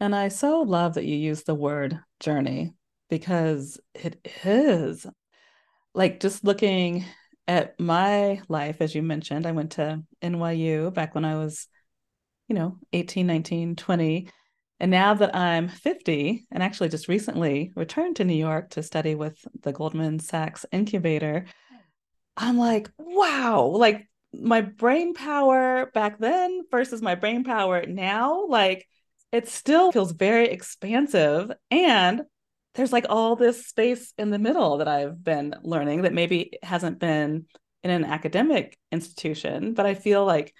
And 0.00 0.14
I 0.14 0.28
so 0.28 0.62
love 0.62 0.94
that 0.94 1.04
you 1.04 1.16
use 1.16 1.44
the 1.44 1.54
word 1.54 1.98
journey 2.20 2.74
because 3.08 3.80
it 3.94 4.28
is 4.44 5.06
like 5.94 6.20
just 6.20 6.44
looking 6.44 7.04
at 7.46 7.78
my 7.78 8.40
life, 8.48 8.80
as 8.80 8.94
you 8.94 9.02
mentioned, 9.02 9.46
I 9.46 9.52
went 9.52 9.72
to 9.72 10.02
NYU 10.22 10.92
back 10.92 11.14
when 11.14 11.24
I 11.24 11.36
was, 11.36 11.68
you 12.48 12.54
know, 12.54 12.78
18, 12.92 13.26
19, 13.26 13.76
20. 13.76 14.28
And 14.80 14.90
now 14.90 15.14
that 15.14 15.34
I'm 15.34 15.68
50 15.68 16.46
and 16.50 16.62
actually 16.62 16.88
just 16.88 17.08
recently 17.08 17.72
returned 17.76 18.16
to 18.16 18.24
New 18.24 18.34
York 18.34 18.70
to 18.70 18.82
study 18.82 19.14
with 19.14 19.36
the 19.62 19.72
Goldman 19.72 20.18
Sachs 20.18 20.66
incubator, 20.72 21.46
I'm 22.36 22.58
like, 22.58 22.90
wow, 22.98 23.66
like 23.66 24.08
my 24.32 24.60
brain 24.60 25.14
power 25.14 25.90
back 25.94 26.18
then 26.18 26.62
versus 26.70 27.00
my 27.00 27.14
brain 27.14 27.44
power 27.44 27.86
now, 27.86 28.46
like 28.46 28.86
it 29.32 29.48
still 29.48 29.92
feels 29.92 30.12
very 30.12 30.48
expansive. 30.48 31.52
And 31.70 32.22
there's 32.74 32.92
like 32.92 33.06
all 33.08 33.36
this 33.36 33.66
space 33.66 34.12
in 34.18 34.30
the 34.30 34.38
middle 34.38 34.78
that 34.78 34.88
I've 34.88 35.22
been 35.22 35.54
learning 35.62 36.02
that 36.02 36.12
maybe 36.12 36.58
hasn't 36.62 36.98
been 36.98 37.46
in 37.84 37.90
an 37.90 38.04
academic 38.04 38.76
institution, 38.90 39.74
but 39.74 39.86
I 39.86 39.94
feel 39.94 40.24
like 40.24 40.54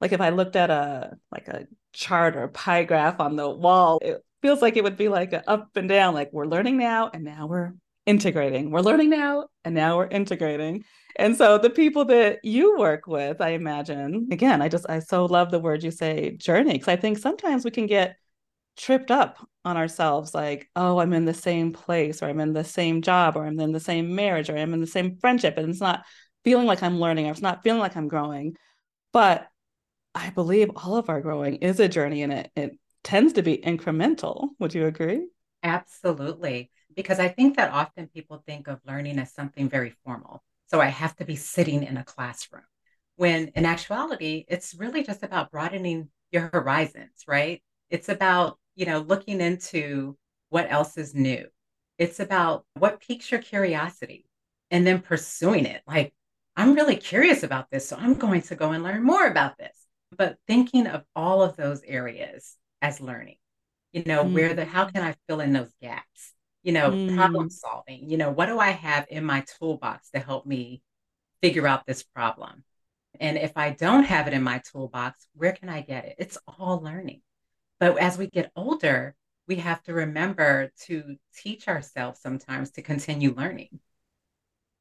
like 0.00 0.12
if 0.12 0.20
I 0.20 0.30
looked 0.30 0.56
at 0.56 0.70
a 0.70 1.16
like 1.32 1.48
a 1.48 1.66
chart 1.92 2.36
or 2.36 2.48
pie 2.48 2.84
graph 2.84 3.20
on 3.20 3.36
the 3.36 3.48
wall, 3.48 3.98
it 4.02 4.24
feels 4.42 4.62
like 4.62 4.76
it 4.76 4.84
would 4.84 4.96
be 4.96 5.08
like 5.08 5.34
up 5.46 5.70
and 5.76 5.88
down, 5.88 6.14
like 6.14 6.32
we're 6.32 6.46
learning 6.46 6.76
now 6.76 7.10
and 7.12 7.24
now 7.24 7.46
we're 7.46 7.72
integrating. 8.06 8.70
We're 8.70 8.80
learning 8.80 9.10
now, 9.10 9.48
and 9.64 9.74
now 9.74 9.98
we're 9.98 10.06
integrating. 10.06 10.84
And 11.16 11.36
so 11.36 11.58
the 11.58 11.68
people 11.68 12.06
that 12.06 12.38
you 12.42 12.78
work 12.78 13.06
with, 13.06 13.42
I 13.42 13.50
imagine, 13.50 14.28
again, 14.32 14.62
I 14.62 14.68
just, 14.68 14.88
I 14.88 15.00
so 15.00 15.26
love 15.26 15.50
the 15.50 15.58
word 15.58 15.84
you 15.84 15.90
say 15.90 16.36
journey, 16.38 16.72
because 16.72 16.88
I 16.88 16.96
think 16.96 17.18
sometimes 17.18 17.66
we 17.66 17.70
can 17.70 17.86
get 17.86 18.16
tripped 18.78 19.10
up 19.10 19.36
on 19.62 19.76
ourselves 19.76 20.34
like, 20.34 20.70
oh, 20.74 20.98
I'm 20.98 21.12
in 21.12 21.26
the 21.26 21.34
same 21.34 21.72
place, 21.72 22.22
or 22.22 22.26
I'm 22.30 22.40
in 22.40 22.54
the 22.54 22.64
same 22.64 23.02
job, 23.02 23.36
or 23.36 23.44
I'm 23.44 23.60
in 23.60 23.72
the 23.72 23.80
same 23.80 24.14
marriage, 24.14 24.48
or 24.48 24.56
I'm 24.56 24.72
in 24.72 24.80
the 24.80 24.86
same 24.86 25.18
friendship. 25.18 25.58
And 25.58 25.68
it's 25.68 25.80
not 25.80 26.04
feeling 26.44 26.66
like 26.66 26.82
I'm 26.82 27.00
learning, 27.00 27.26
or 27.26 27.32
it's 27.32 27.42
not 27.42 27.62
feeling 27.62 27.80
like 27.80 27.94
I'm 27.96 28.08
growing. 28.08 28.56
But 29.12 29.46
I 30.18 30.30
believe 30.30 30.70
all 30.74 30.96
of 30.96 31.08
our 31.08 31.20
growing 31.20 31.56
is 31.56 31.78
a 31.78 31.88
journey 31.88 32.22
and 32.22 32.32
it, 32.32 32.50
it 32.56 32.78
tends 33.04 33.34
to 33.34 33.42
be 33.42 33.56
incremental. 33.58 34.48
Would 34.58 34.74
you 34.74 34.86
agree? 34.86 35.28
Absolutely. 35.62 36.70
Because 36.96 37.20
I 37.20 37.28
think 37.28 37.56
that 37.56 37.72
often 37.72 38.08
people 38.08 38.42
think 38.44 38.66
of 38.66 38.80
learning 38.84 39.20
as 39.20 39.32
something 39.32 39.68
very 39.68 39.94
formal. 40.04 40.42
So 40.66 40.80
I 40.80 40.86
have 40.86 41.14
to 41.16 41.24
be 41.24 41.36
sitting 41.36 41.84
in 41.84 41.96
a 41.96 42.04
classroom. 42.04 42.64
When 43.14 43.48
in 43.54 43.64
actuality, 43.64 44.44
it's 44.48 44.74
really 44.74 45.04
just 45.04 45.22
about 45.22 45.52
broadening 45.52 46.08
your 46.32 46.50
horizons, 46.52 47.24
right? 47.28 47.62
It's 47.88 48.08
about, 48.08 48.58
you 48.74 48.86
know, 48.86 48.98
looking 48.98 49.40
into 49.40 50.16
what 50.48 50.70
else 50.70 50.96
is 50.96 51.14
new. 51.14 51.46
It's 51.96 52.18
about 52.18 52.64
what 52.74 53.00
piques 53.00 53.30
your 53.30 53.40
curiosity 53.40 54.26
and 54.70 54.84
then 54.86 55.00
pursuing 55.00 55.64
it. 55.64 55.82
Like, 55.86 56.12
I'm 56.56 56.74
really 56.74 56.96
curious 56.96 57.44
about 57.44 57.70
this, 57.70 57.88
so 57.88 57.96
I'm 57.96 58.14
going 58.14 58.42
to 58.42 58.56
go 58.56 58.72
and 58.72 58.82
learn 58.82 59.04
more 59.04 59.26
about 59.26 59.58
this. 59.58 59.87
But 60.16 60.38
thinking 60.46 60.86
of 60.86 61.04
all 61.14 61.42
of 61.42 61.56
those 61.56 61.82
areas 61.82 62.56
as 62.80 63.00
learning, 63.00 63.36
you 63.92 64.04
know, 64.04 64.24
mm. 64.24 64.32
where 64.32 64.54
the, 64.54 64.64
how 64.64 64.86
can 64.86 65.02
I 65.02 65.14
fill 65.28 65.40
in 65.40 65.52
those 65.52 65.72
gaps? 65.80 66.32
You 66.62 66.72
know, 66.72 66.90
mm. 66.90 67.16
problem 67.16 67.50
solving, 67.50 68.08
you 68.08 68.16
know, 68.16 68.30
what 68.30 68.46
do 68.46 68.58
I 68.58 68.70
have 68.70 69.06
in 69.08 69.24
my 69.24 69.44
toolbox 69.58 70.10
to 70.10 70.18
help 70.18 70.44
me 70.44 70.82
figure 71.40 71.66
out 71.66 71.86
this 71.86 72.02
problem? 72.02 72.64
And 73.20 73.38
if 73.38 73.56
I 73.56 73.70
don't 73.70 74.04
have 74.04 74.26
it 74.26 74.34
in 74.34 74.42
my 74.42 74.60
toolbox, 74.70 75.26
where 75.34 75.52
can 75.52 75.68
I 75.68 75.80
get 75.80 76.04
it? 76.04 76.16
It's 76.18 76.38
all 76.46 76.80
learning. 76.80 77.22
But 77.80 77.98
as 77.98 78.18
we 78.18 78.26
get 78.26 78.50
older, 78.56 79.14
we 79.46 79.56
have 79.56 79.82
to 79.84 79.94
remember 79.94 80.70
to 80.86 81.16
teach 81.34 81.68
ourselves 81.68 82.20
sometimes 82.20 82.72
to 82.72 82.82
continue 82.82 83.34
learning. 83.34 83.80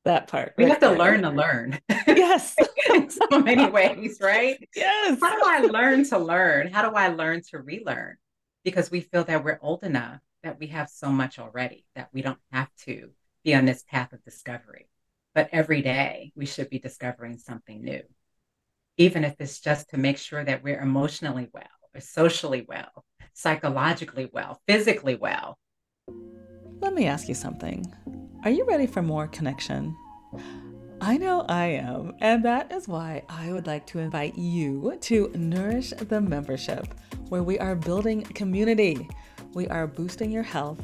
That 0.06 0.28
part. 0.28 0.54
We 0.58 0.64
right 0.64 0.70
have 0.72 0.80
to 0.82 0.88
there. 0.90 0.98
learn 0.98 1.22
to 1.24 1.30
learn. 1.30 1.80
Yes. 2.08 2.56
in 2.94 3.10
so 3.10 3.40
many 3.40 3.68
ways, 3.72 4.20
right? 4.22 4.58
Yes. 4.76 5.20
How 5.22 5.36
do 5.36 5.42
I 5.46 5.68
learn 5.68 6.08
to 6.10 6.18
learn? 6.18 6.68
How 6.72 6.90
do 6.90 6.96
I 6.96 7.10
learn 7.10 7.42
to 7.52 7.60
relearn? 7.60 8.16
Because 8.64 8.90
we 8.90 9.02
feel 9.02 9.24
that 9.26 9.44
we're 9.44 9.60
old 9.62 9.84
enough 9.84 10.20
that 10.44 10.60
we 10.60 10.68
have 10.68 10.90
so 10.90 11.10
much 11.10 11.40
already 11.40 11.86
that 11.96 12.10
we 12.14 12.22
don't 12.22 12.40
have 12.52 12.70
to 12.86 13.12
be 13.44 13.54
on 13.56 13.66
this 13.66 13.84
path 13.84 14.14
of 14.14 14.24
discovery. 14.24 14.88
But 15.36 15.50
every 15.52 15.82
day 15.82 16.32
we 16.36 16.46
should 16.46 16.70
be 16.70 16.80
discovering 16.80 17.38
something 17.38 17.84
new, 17.84 18.02
even 18.98 19.24
if 19.24 19.36
it's 19.40 19.60
just 19.60 19.90
to 19.90 19.98
make 19.98 20.18
sure 20.18 20.44
that 20.44 20.64
we're 20.64 20.80
emotionally 20.82 21.50
well 21.54 21.64
or 21.94 22.02
socially 22.02 22.66
well, 22.68 23.06
psychologically 23.34 24.30
well, 24.32 24.62
physically 24.68 25.16
well. 25.16 25.58
Let 26.80 26.94
me 26.94 27.06
ask 27.06 27.28
you 27.28 27.36
something. 27.36 27.86
Are 28.44 28.52
you 28.52 28.66
ready 28.66 28.86
for 28.86 29.02
more 29.02 29.28
connection? 29.28 29.98
I 31.02 31.18
know 31.18 31.42
I 31.50 31.66
am, 31.66 32.14
and 32.20 32.46
that 32.46 32.72
is 32.72 32.88
why 32.88 33.24
I 33.28 33.52
would 33.52 33.66
like 33.66 33.86
to 33.88 34.00
invite 34.00 34.38
you 34.38 34.98
to 35.02 35.32
Nourish 35.36 35.90
the 35.90 36.22
Membership, 36.22 36.94
where 37.30 37.44
we 37.44 37.58
are 37.58 37.76
building 37.76 38.22
community, 38.22 39.10
we 39.54 39.68
are 39.68 39.88
boosting 39.88 40.32
your 40.32 40.44
health, 40.44 40.82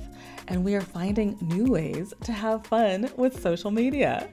and 0.47 0.65
we 0.65 0.75
are 0.75 0.81
finding 0.81 1.37
new 1.41 1.71
ways 1.71 2.13
to 2.23 2.31
have 2.31 2.65
fun 2.65 3.09
with 3.17 3.41
social 3.41 3.71
media. 3.71 4.27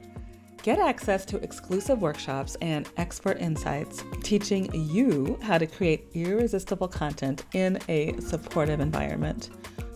Get 0.63 0.79
access 0.79 1.23
to 1.25 1.37
exclusive 1.37 2.01
workshops 2.01 2.57
and 2.61 2.89
expert 2.97 3.39
insights 3.39 4.03
teaching 4.23 4.69
you 4.73 5.39
how 5.43 5.57
to 5.57 5.67
create 5.67 6.07
irresistible 6.13 6.87
content 6.87 7.45
in 7.53 7.79
a 7.87 8.19
supportive 8.19 8.79
environment. 8.79 9.51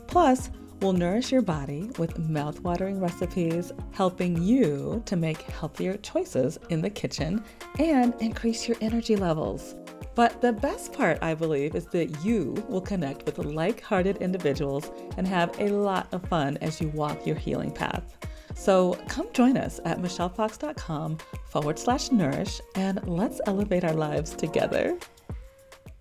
Plus, 0.07 0.49
we'll 0.85 0.93
nourish 0.93 1.31
your 1.31 1.41
body 1.41 1.89
with 1.97 2.13
mouthwatering 2.29 3.01
recipes, 3.01 3.71
helping 3.91 4.39
you 4.39 5.01
to 5.07 5.15
make 5.15 5.41
healthier 5.41 5.97
choices 5.97 6.59
in 6.69 6.79
the 6.79 6.89
kitchen 6.91 7.43
and 7.79 8.13
increase 8.21 8.67
your 8.67 8.77
energy 8.81 9.15
levels. 9.15 9.73
But 10.13 10.41
the 10.41 10.53
best 10.53 10.93
part, 10.93 11.17
I 11.23 11.33
believe, 11.33 11.73
is 11.73 11.87
that 11.87 12.23
you 12.23 12.53
will 12.69 12.81
connect 12.81 13.25
with 13.25 13.39
like 13.39 13.81
hearted 13.81 14.17
individuals 14.17 14.91
and 15.17 15.27
have 15.27 15.59
a 15.59 15.69
lot 15.69 16.07
of 16.13 16.23
fun 16.27 16.55
as 16.57 16.79
you 16.79 16.89
walk 16.89 17.25
your 17.25 17.35
healing 17.35 17.71
path. 17.71 18.15
So 18.53 18.93
come 19.07 19.33
join 19.33 19.57
us 19.57 19.79
at 19.85 19.97
michellefox.com 19.97 21.17
forward 21.47 21.79
slash 21.79 22.11
nourish 22.11 22.61
and 22.75 23.01
let's 23.07 23.41
elevate 23.47 23.83
our 23.83 23.95
lives 23.95 24.35
together. 24.35 24.99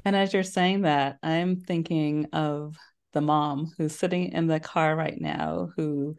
And 0.05 0.14
as 0.14 0.35
you're 0.35 0.43
saying 0.43 0.83
that, 0.83 1.17
I'm 1.23 1.57
thinking 1.57 2.26
of 2.35 2.76
the 3.14 3.23
mom 3.23 3.73
who's 3.78 3.97
sitting 3.97 4.33
in 4.33 4.47
the 4.47 4.61
car 4.61 4.94
right 4.94 5.18
now 5.18 5.71
who 5.76 6.16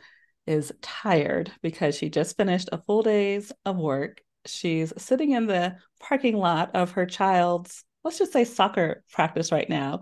is 0.48 0.74
tired 0.82 1.52
because 1.62 1.96
she 1.96 2.10
just 2.10 2.38
finished 2.38 2.70
a 2.72 2.82
full 2.82 3.04
days 3.04 3.52
of 3.66 3.78
work. 3.78 4.22
She's 4.46 4.94
sitting 4.98 5.32
in 5.32 5.48
the 5.48 5.76
parking 6.00 6.38
lot 6.38 6.72
of 6.76 6.92
her 6.92 7.06
child's, 7.06 7.84
let's 8.04 8.20
just 8.20 8.34
say, 8.34 8.46
soccer 8.46 9.04
practice 9.12 9.52
right 9.52 9.70
now. 9.70 10.02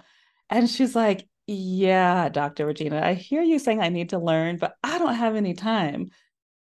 And 0.49 0.69
she's 0.69 0.95
like, 0.95 1.27
Yeah, 1.47 2.29
Dr. 2.29 2.65
Regina, 2.65 3.01
I 3.01 3.13
hear 3.13 3.41
you 3.41 3.59
saying 3.59 3.81
I 3.81 3.89
need 3.89 4.09
to 4.09 4.19
learn, 4.19 4.57
but 4.57 4.75
I 4.83 4.97
don't 4.99 5.15
have 5.15 5.35
any 5.35 5.53
time. 5.53 6.11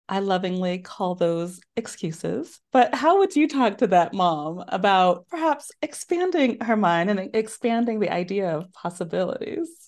I 0.09 0.21
lovingly 0.21 0.79
call 0.79 1.17
those 1.17 1.61
excuses. 1.77 2.61
But 2.73 2.95
how 2.95 3.19
would 3.19 3.35
you 3.35 3.49
talk 3.49 3.79
to 3.79 3.89
that 3.89 4.15
mom 4.15 4.65
about 4.69 5.27
perhaps 5.29 5.73
expanding 5.83 6.61
her 6.61 6.77
mind 6.77 7.11
and 7.11 7.35
expanding 7.35 7.99
the 7.99 8.13
idea 8.13 8.57
of 8.57 8.73
possibilities? 8.73 9.86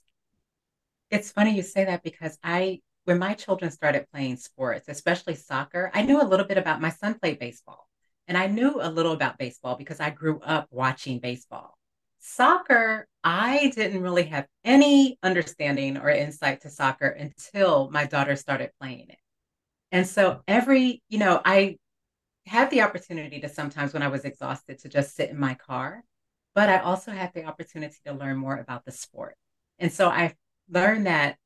It's 1.10 1.30
funny 1.32 1.54
you 1.54 1.62
say 1.62 1.84
that 1.84 2.02
because 2.02 2.38
I, 2.42 2.80
when 3.04 3.18
my 3.18 3.34
children 3.34 3.70
started 3.70 4.06
playing 4.12 4.36
sports, 4.36 4.88
especially 4.88 5.34
soccer, 5.34 5.90
I 5.94 6.02
knew 6.02 6.20
a 6.20 6.24
little 6.24 6.46
bit 6.46 6.58
about 6.58 6.80
my 6.80 6.90
son 6.90 7.18
played 7.18 7.38
baseball. 7.38 7.88
And 8.26 8.36
I 8.36 8.46
knew 8.46 8.78
a 8.80 8.90
little 8.90 9.12
about 9.12 9.38
baseball 9.38 9.76
because 9.76 10.00
I 10.00 10.10
grew 10.10 10.38
up 10.40 10.68
watching 10.70 11.18
baseball. 11.18 11.78
Soccer, 12.20 13.06
I 13.24 13.72
didn't 13.74 14.02
really 14.02 14.24
have 14.24 14.46
any 14.64 15.18
understanding 15.22 15.96
or 15.96 16.10
insight 16.10 16.60
to 16.62 16.70
soccer 16.70 17.08
until 17.08 17.90
my 17.90 18.04
daughter 18.04 18.36
started 18.36 18.70
playing 18.78 19.08
it. 19.08 19.18
And 19.92 20.06
so 20.06 20.42
every, 20.46 21.02
you 21.08 21.18
know, 21.18 21.40
I 21.42 21.78
had 22.46 22.70
the 22.70 22.82
opportunity 22.82 23.40
to 23.40 23.48
sometimes 23.48 23.94
when 23.94 24.02
I 24.02 24.08
was 24.08 24.24
exhausted 24.24 24.78
to 24.80 24.88
just 24.88 25.14
sit 25.14 25.30
in 25.30 25.38
my 25.38 25.54
car, 25.54 26.04
but 26.54 26.68
I 26.68 26.78
also 26.80 27.12
had 27.12 27.32
the 27.32 27.44
opportunity 27.44 27.96
to 28.04 28.12
learn 28.12 28.36
more 28.36 28.58
about 28.58 28.84
the 28.84 28.92
sport. 28.92 29.36
And 29.78 29.92
so 29.92 30.08
I 30.08 30.34
learned 30.70 31.06
that, 31.06 31.36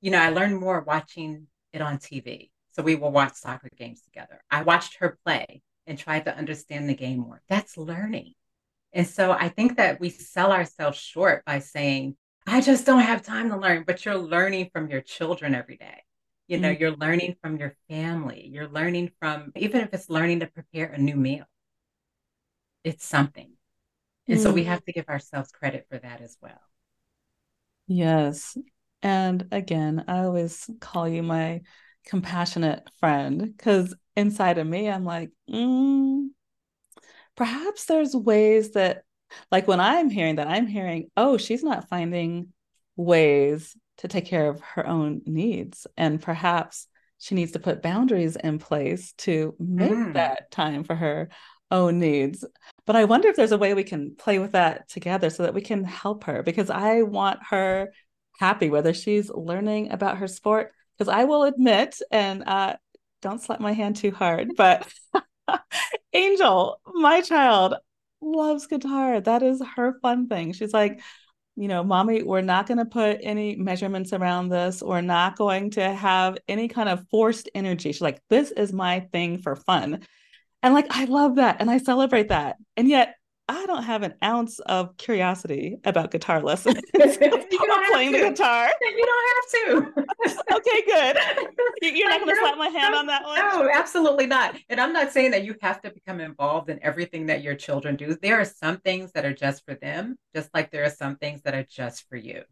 you 0.00 0.10
know, 0.10 0.18
I 0.20 0.30
learned 0.30 0.58
more 0.58 0.80
watching 0.80 1.46
it 1.72 1.80
on 1.80 1.98
TV. 1.98 2.50
So 2.72 2.82
we 2.82 2.94
will 2.94 3.12
watch 3.12 3.34
soccer 3.34 3.68
games 3.76 4.02
together. 4.02 4.42
I 4.50 4.62
watched 4.62 4.96
her 4.96 5.18
play 5.24 5.62
and 5.86 5.98
tried 5.98 6.24
to 6.24 6.36
understand 6.36 6.88
the 6.88 6.94
game 6.94 7.18
more. 7.18 7.42
That's 7.48 7.76
learning. 7.76 8.32
And 8.92 9.06
so 9.06 9.32
I 9.32 9.48
think 9.48 9.76
that 9.76 10.00
we 10.00 10.10
sell 10.10 10.52
ourselves 10.52 10.98
short 10.98 11.44
by 11.44 11.58
saying, 11.58 12.16
I 12.46 12.60
just 12.60 12.86
don't 12.86 13.00
have 13.00 13.22
time 13.22 13.50
to 13.50 13.56
learn, 13.56 13.84
but 13.86 14.04
you're 14.04 14.16
learning 14.16 14.70
from 14.72 14.88
your 14.88 15.00
children 15.00 15.54
every 15.54 15.76
day. 15.76 16.02
You 16.48 16.58
know, 16.58 16.68
mm-hmm. 16.68 16.80
you're 16.80 16.96
learning 16.96 17.36
from 17.40 17.56
your 17.56 17.74
family. 17.88 18.48
You're 18.52 18.68
learning 18.68 19.12
from, 19.20 19.52
even 19.56 19.80
if 19.80 19.94
it's 19.94 20.10
learning 20.10 20.40
to 20.40 20.46
prepare 20.46 20.86
a 20.86 20.98
new 20.98 21.16
meal, 21.16 21.44
it's 22.84 23.06
something. 23.06 23.52
And 24.26 24.36
mm-hmm. 24.36 24.42
so 24.42 24.52
we 24.52 24.62
mm. 24.62 24.66
have 24.66 24.84
to 24.84 24.92
give 24.92 25.08
ourselves 25.08 25.50
credit 25.52 25.86
for 25.90 25.98
that 25.98 26.20
as 26.20 26.36
well. 26.40 26.60
Yes. 27.86 28.56
And 29.02 29.48
again, 29.50 30.04
I 30.08 30.20
always 30.20 30.68
call 30.80 31.08
you 31.08 31.22
my 31.22 31.62
compassionate 32.06 32.88
friend 33.00 33.54
because 33.56 33.94
inside 34.16 34.58
of 34.58 34.66
me, 34.66 34.88
I'm 34.88 35.04
like, 35.04 35.30
mm, 35.50 36.28
perhaps 37.36 37.86
there's 37.86 38.14
ways 38.14 38.72
that, 38.72 39.02
like 39.50 39.66
when 39.66 39.80
I'm 39.80 40.10
hearing 40.10 40.36
that, 40.36 40.48
I'm 40.48 40.66
hearing, 40.66 41.10
oh, 41.16 41.36
she's 41.36 41.64
not 41.64 41.88
finding 41.88 42.52
ways 42.96 43.76
to 43.98 44.08
take 44.08 44.26
care 44.26 44.48
of 44.48 44.60
her 44.60 44.86
own 44.86 45.22
needs. 45.26 45.86
And 45.96 46.20
perhaps 46.20 46.86
she 47.18 47.34
needs 47.34 47.52
to 47.52 47.60
put 47.60 47.82
boundaries 47.82 48.36
in 48.36 48.58
place 48.58 49.12
to 49.18 49.54
make 49.58 49.92
mm. 49.92 50.14
that 50.14 50.50
time 50.50 50.84
for 50.84 50.94
her 50.94 51.28
own 51.70 51.98
needs. 51.98 52.44
But 52.86 52.96
I 52.96 53.04
wonder 53.04 53.28
if 53.28 53.36
there's 53.36 53.52
a 53.52 53.58
way 53.58 53.74
we 53.74 53.84
can 53.84 54.16
play 54.16 54.38
with 54.38 54.52
that 54.52 54.88
together 54.88 55.30
so 55.30 55.44
that 55.44 55.54
we 55.54 55.60
can 55.60 55.84
help 55.84 56.24
her 56.24 56.42
because 56.42 56.68
I 56.68 57.02
want 57.02 57.40
her 57.50 57.92
happy, 58.38 58.70
whether 58.70 58.92
she's 58.92 59.30
learning 59.30 59.92
about 59.92 60.18
her 60.18 60.28
sport. 60.28 60.72
Because 60.98 61.12
I 61.12 61.24
will 61.24 61.44
admit, 61.44 61.98
and 62.10 62.44
uh, 62.44 62.76
don't 63.22 63.40
slap 63.40 63.60
my 63.60 63.72
hand 63.72 63.96
too 63.96 64.10
hard, 64.10 64.52
but 64.56 64.86
Angel, 66.12 66.80
my 66.86 67.20
child, 67.22 67.74
loves 68.20 68.66
guitar. 68.66 69.20
That 69.20 69.42
is 69.42 69.62
her 69.76 69.98
fun 70.00 70.28
thing. 70.28 70.52
She's 70.52 70.72
like, 70.72 71.00
you 71.56 71.68
know, 71.68 71.82
mommy, 71.82 72.22
we're 72.22 72.40
not 72.40 72.66
going 72.66 72.78
to 72.78 72.84
put 72.84 73.18
any 73.22 73.56
measurements 73.56 74.12
around 74.12 74.48
this. 74.48 74.82
We're 74.82 75.00
not 75.00 75.36
going 75.36 75.70
to 75.72 75.92
have 75.94 76.38
any 76.48 76.68
kind 76.68 76.88
of 76.88 77.06
forced 77.10 77.50
energy. 77.54 77.92
She's 77.92 78.00
like, 78.00 78.20
this 78.30 78.50
is 78.50 78.72
my 78.72 79.00
thing 79.00 79.38
for 79.38 79.56
fun. 79.56 80.06
And 80.62 80.74
like, 80.74 80.86
I 80.90 81.04
love 81.04 81.36
that. 81.36 81.56
And 81.60 81.70
I 81.70 81.78
celebrate 81.78 82.28
that. 82.28 82.56
And 82.76 82.88
yet, 82.88 83.16
I 83.48 83.66
don't 83.66 83.82
have 83.82 84.02
an 84.02 84.14
ounce 84.22 84.60
of 84.60 84.96
curiosity 84.96 85.76
about 85.84 86.10
guitar 86.10 86.40
lessons. 86.40 86.80
you 86.94 87.28
don't 87.28 87.86
playing 87.92 88.12
the 88.12 88.18
guitar. 88.18 88.70
You 88.82 89.06
don't 89.06 89.84
have 89.84 89.94
to. 89.94 90.56
okay, 90.56 90.82
good. 90.86 91.16
You're 91.82 92.08
not 92.08 92.20
going 92.20 92.34
to 92.34 92.40
slap 92.40 92.56
my 92.56 92.68
hand 92.68 92.94
on 92.94 93.06
that 93.06 93.24
one. 93.24 93.38
No, 93.38 93.68
absolutely 93.72 94.26
not. 94.26 94.56
And 94.68 94.80
I'm 94.80 94.92
not 94.92 95.12
saying 95.12 95.32
that 95.32 95.44
you 95.44 95.56
have 95.60 95.80
to 95.82 95.90
become 95.90 96.20
involved 96.20 96.70
in 96.70 96.78
everything 96.82 97.26
that 97.26 97.42
your 97.42 97.54
children 97.54 97.96
do. 97.96 98.16
There 98.20 98.40
are 98.40 98.44
some 98.44 98.78
things 98.78 99.12
that 99.12 99.24
are 99.24 99.34
just 99.34 99.64
for 99.64 99.74
them, 99.74 100.16
just 100.34 100.50
like 100.54 100.70
there 100.70 100.84
are 100.84 100.90
some 100.90 101.16
things 101.16 101.42
that 101.42 101.54
are 101.54 101.64
just 101.68 102.08
for 102.08 102.16
you. 102.16 102.42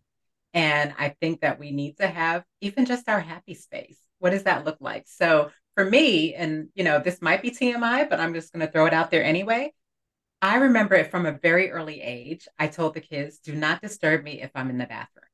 And 0.53 0.93
I 0.99 1.15
think 1.21 1.43
that 1.43 1.59
we 1.59 1.71
need 1.71 1.99
to 1.99 2.09
have 2.09 2.45
even 2.61 2.85
just 2.85 3.09
our 3.09 3.21
happy 3.21 3.55
space. 3.55 3.99
What 4.19 4.31
does 4.31 4.45
that 4.45 4.65
look 4.65 4.79
like? 4.81 5.05
So 5.07 5.51
for 5.81 5.91
me, 5.91 6.35
and 6.35 6.69
you 6.75 6.85
know, 6.85 6.99
this 6.99 7.23
might 7.23 7.41
be 7.41 7.51
TMI, 7.51 8.11
but 8.11 8.21
I'm 8.21 8.35
just 8.35 8.53
going 8.53 8.65
to 8.65 8.71
throw 8.71 8.85
it 8.85 8.93
out 8.93 9.11
there 9.11 9.25
anyway. 9.25 9.73
I 10.43 10.57
remember 10.57 10.95
it 10.95 11.11
from 11.11 11.25
a 11.25 11.33
very 11.33 11.71
early 11.71 12.03
age. 12.03 12.47
I 12.59 12.67
told 12.67 12.93
the 12.93 13.01
kids, 13.01 13.39
do 13.39 13.55
not 13.55 13.81
disturb 13.81 14.23
me 14.23 14.43
if 14.43 14.51
I'm 14.55 14.69
in 14.69 14.77
the 14.77 14.85
bathroom. 14.85 15.25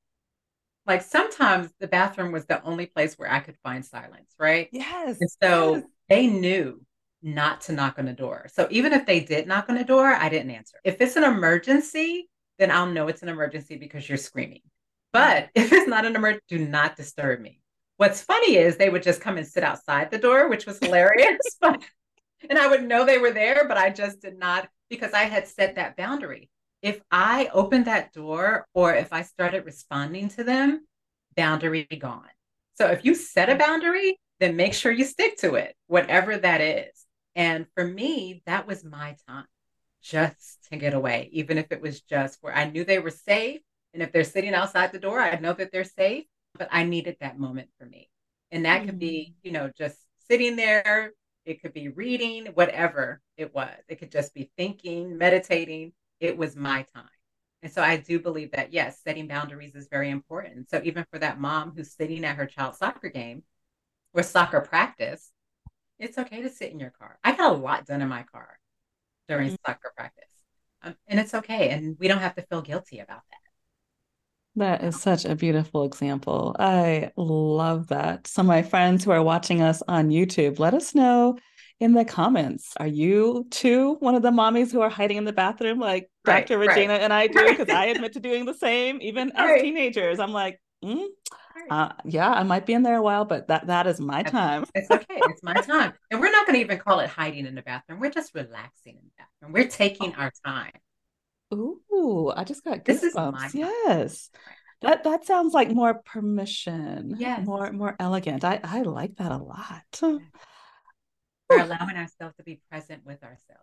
Like 0.86 1.02
sometimes 1.02 1.68
the 1.80 1.88
bathroom 1.88 2.30
was 2.30 2.46
the 2.46 2.62
only 2.62 2.86
place 2.86 3.18
where 3.18 3.30
I 3.30 3.40
could 3.40 3.56
find 3.64 3.84
silence, 3.84 4.34
right? 4.38 4.68
Yes. 4.70 5.18
And 5.20 5.30
so 5.42 5.74
yes. 5.74 5.84
they 6.08 6.26
knew 6.28 6.80
not 7.22 7.62
to 7.62 7.72
knock 7.72 7.98
on 7.98 8.04
the 8.04 8.12
door. 8.12 8.46
So 8.52 8.68
even 8.70 8.92
if 8.92 9.04
they 9.04 9.18
did 9.18 9.48
knock 9.48 9.66
on 9.68 9.74
the 9.74 9.82
door, 9.82 10.06
I 10.06 10.28
didn't 10.28 10.52
answer. 10.52 10.76
If 10.84 11.00
it's 11.00 11.16
an 11.16 11.24
emergency, 11.24 12.28
then 12.60 12.70
I'll 12.70 12.86
know 12.86 13.08
it's 13.08 13.22
an 13.22 13.28
emergency 13.28 13.78
because 13.78 14.08
you're 14.08 14.16
screaming. 14.16 14.62
But 15.12 15.48
if 15.56 15.72
it's 15.72 15.88
not 15.88 16.04
an 16.04 16.14
emergency, 16.14 16.44
do 16.48 16.58
not 16.68 16.94
disturb 16.94 17.40
me. 17.40 17.60
What's 17.96 18.22
funny 18.22 18.56
is 18.56 18.76
they 18.76 18.90
would 18.90 19.02
just 19.02 19.20
come 19.20 19.38
and 19.38 19.46
sit 19.46 19.64
outside 19.64 20.10
the 20.10 20.18
door, 20.18 20.48
which 20.48 20.66
was 20.66 20.78
hilarious. 20.78 21.38
but 21.60 21.82
and 22.48 22.58
I 22.58 22.68
would 22.68 22.84
know 22.84 23.04
they 23.04 23.18
were 23.18 23.30
there, 23.30 23.66
but 23.66 23.78
I 23.78 23.90
just 23.90 24.20
did 24.20 24.38
not 24.38 24.68
because 24.90 25.12
I 25.12 25.22
had 25.22 25.48
set 25.48 25.76
that 25.76 25.96
boundary. 25.96 26.50
If 26.82 27.00
I 27.10 27.48
opened 27.52 27.86
that 27.86 28.12
door 28.12 28.66
or 28.74 28.94
if 28.94 29.12
I 29.12 29.22
started 29.22 29.64
responding 29.64 30.28
to 30.30 30.44
them, 30.44 30.86
boundary 31.36 31.84
gone. 31.84 32.28
So 32.74 32.86
if 32.88 33.04
you 33.04 33.14
set 33.14 33.48
a 33.48 33.56
boundary, 33.56 34.18
then 34.38 34.56
make 34.56 34.74
sure 34.74 34.92
you 34.92 35.04
stick 35.04 35.38
to 35.38 35.54
it, 35.54 35.74
whatever 35.86 36.36
that 36.36 36.60
is. 36.60 37.06
And 37.34 37.66
for 37.74 37.84
me, 37.84 38.42
that 38.46 38.66
was 38.66 38.84
my 38.84 39.16
time 39.26 39.46
just 40.02 40.68
to 40.70 40.76
get 40.76 40.94
away, 40.94 41.28
even 41.32 41.58
if 41.58 41.72
it 41.72 41.80
was 41.80 42.00
just 42.02 42.38
where 42.42 42.54
I 42.54 42.70
knew 42.70 42.84
they 42.84 42.98
were 42.98 43.10
safe. 43.10 43.60
And 43.94 44.02
if 44.02 44.12
they're 44.12 44.24
sitting 44.24 44.54
outside 44.54 44.92
the 44.92 44.98
door, 44.98 45.20
I 45.20 45.38
know 45.38 45.54
that 45.54 45.72
they're 45.72 45.84
safe, 45.84 46.24
but 46.58 46.68
I 46.70 46.84
needed 46.84 47.16
that 47.20 47.38
moment 47.38 47.68
for 47.78 47.86
me. 47.86 48.10
And 48.50 48.64
that 48.64 48.78
mm-hmm. 48.78 48.86
could 48.86 48.98
be, 48.98 49.34
mm. 49.34 49.34
you 49.42 49.52
know, 49.52 49.70
just 49.76 49.98
sitting 50.28 50.56
there, 50.56 51.12
it 51.44 51.62
could 51.62 51.72
be 51.72 51.88
reading, 51.88 52.46
whatever 52.54 53.20
it 53.36 53.54
was. 53.54 53.76
It 53.88 53.98
could 53.98 54.10
just 54.10 54.34
be 54.34 54.50
thinking, 54.56 55.16
meditating. 55.16 55.92
It 56.20 56.36
was 56.36 56.56
my 56.56 56.84
time. 56.94 57.08
And 57.62 57.72
so 57.72 57.82
I 57.82 57.96
do 57.96 58.20
believe 58.20 58.52
that, 58.52 58.72
yes, 58.72 59.00
setting 59.02 59.26
boundaries 59.26 59.74
is 59.74 59.88
very 59.90 60.10
important. 60.10 60.70
So 60.70 60.80
even 60.84 61.04
for 61.10 61.18
that 61.18 61.40
mom 61.40 61.72
who's 61.74 61.92
sitting 61.92 62.24
at 62.24 62.36
her 62.36 62.46
child's 62.46 62.78
soccer 62.78 63.08
game 63.08 63.42
or 64.12 64.22
soccer 64.22 64.60
practice, 64.60 65.30
it's 65.98 66.18
okay 66.18 66.42
to 66.42 66.50
sit 66.50 66.72
in 66.72 66.78
your 66.78 66.90
car. 66.90 67.18
I 67.24 67.34
got 67.34 67.52
a 67.52 67.56
lot 67.56 67.86
done 67.86 68.02
in 68.02 68.08
my 68.08 68.24
car 68.24 68.58
during 69.28 69.48
mm-hmm. 69.48 69.56
soccer 69.66 69.92
practice. 69.96 70.24
Um, 70.82 70.94
and 71.08 71.18
it's 71.18 71.34
okay. 71.34 71.70
And 71.70 71.96
we 71.98 72.08
don't 72.08 72.18
have 72.18 72.36
to 72.36 72.42
feel 72.42 72.62
guilty 72.62 72.98
about 72.98 73.22
that. 73.30 73.45
That 74.56 74.82
is 74.82 75.00
such 75.00 75.26
a 75.26 75.36
beautiful 75.36 75.84
example. 75.84 76.56
I 76.58 77.10
love 77.16 77.88
that. 77.88 78.26
So, 78.26 78.42
my 78.42 78.62
friends 78.62 79.04
who 79.04 79.10
are 79.10 79.22
watching 79.22 79.60
us 79.60 79.82
on 79.86 80.08
YouTube, 80.08 80.58
let 80.58 80.72
us 80.72 80.94
know 80.94 81.36
in 81.78 81.92
the 81.92 82.06
comments. 82.06 82.72
Are 82.78 82.86
you 82.86 83.46
too 83.50 83.96
one 84.00 84.14
of 84.14 84.22
the 84.22 84.30
mommies 84.30 84.72
who 84.72 84.80
are 84.80 84.88
hiding 84.88 85.18
in 85.18 85.24
the 85.24 85.32
bathroom 85.32 85.78
like 85.78 86.10
right, 86.26 86.46
Dr. 86.46 86.58
Regina 86.58 86.94
right. 86.94 87.02
and 87.02 87.12
I 87.12 87.26
do? 87.26 87.44
Because 87.50 87.68
I 87.68 87.86
admit 87.94 88.14
to 88.14 88.20
doing 88.20 88.46
the 88.46 88.54
same, 88.54 88.98
even 89.02 89.30
right. 89.36 89.56
as 89.56 89.62
teenagers. 89.62 90.18
I'm 90.18 90.32
like, 90.32 90.58
mm, 90.82 91.04
uh, 91.70 91.90
yeah, 92.04 92.30
I 92.30 92.42
might 92.42 92.64
be 92.64 92.72
in 92.72 92.82
there 92.82 92.96
a 92.96 93.02
while, 93.02 93.24
but 93.24 93.48
that 93.48 93.66
that 93.66 93.86
is 93.86 94.00
my 94.00 94.22
time. 94.22 94.64
It's 94.74 94.90
okay. 94.90 95.04
It's 95.10 95.42
my 95.42 95.54
time. 95.54 95.92
And 96.10 96.20
we're 96.20 96.30
not 96.30 96.46
going 96.46 96.54
to 96.54 96.60
even 96.60 96.78
call 96.78 97.00
it 97.00 97.08
hiding 97.08 97.46
in 97.46 97.54
the 97.54 97.62
bathroom. 97.62 98.00
We're 98.00 98.10
just 98.10 98.34
relaxing 98.34 98.96
in 98.96 99.02
the 99.04 99.10
bathroom. 99.18 99.52
We're 99.52 99.68
taking 99.68 100.14
oh. 100.16 100.20
our 100.20 100.32
time. 100.44 100.72
Ooh, 101.54 102.32
I 102.34 102.44
just 102.44 102.64
got 102.64 102.84
this 102.84 103.04
goosebumps. 103.04 103.54
Yes. 103.54 104.30
That 104.82 105.04
that 105.04 105.24
sounds 105.24 105.54
like 105.54 105.70
more 105.70 105.94
permission. 105.94 107.14
Yes. 107.18 107.46
More 107.46 107.72
more 107.72 107.96
elegant. 107.98 108.44
I 108.44 108.60
I 108.62 108.82
like 108.82 109.16
that 109.16 109.32
a 109.32 109.38
lot. 109.38 110.00
We're 110.02 111.60
allowing 111.60 111.96
ourselves 111.96 112.36
to 112.36 112.42
be 112.44 112.60
present 112.70 113.06
with 113.06 113.22
ourselves. 113.22 113.62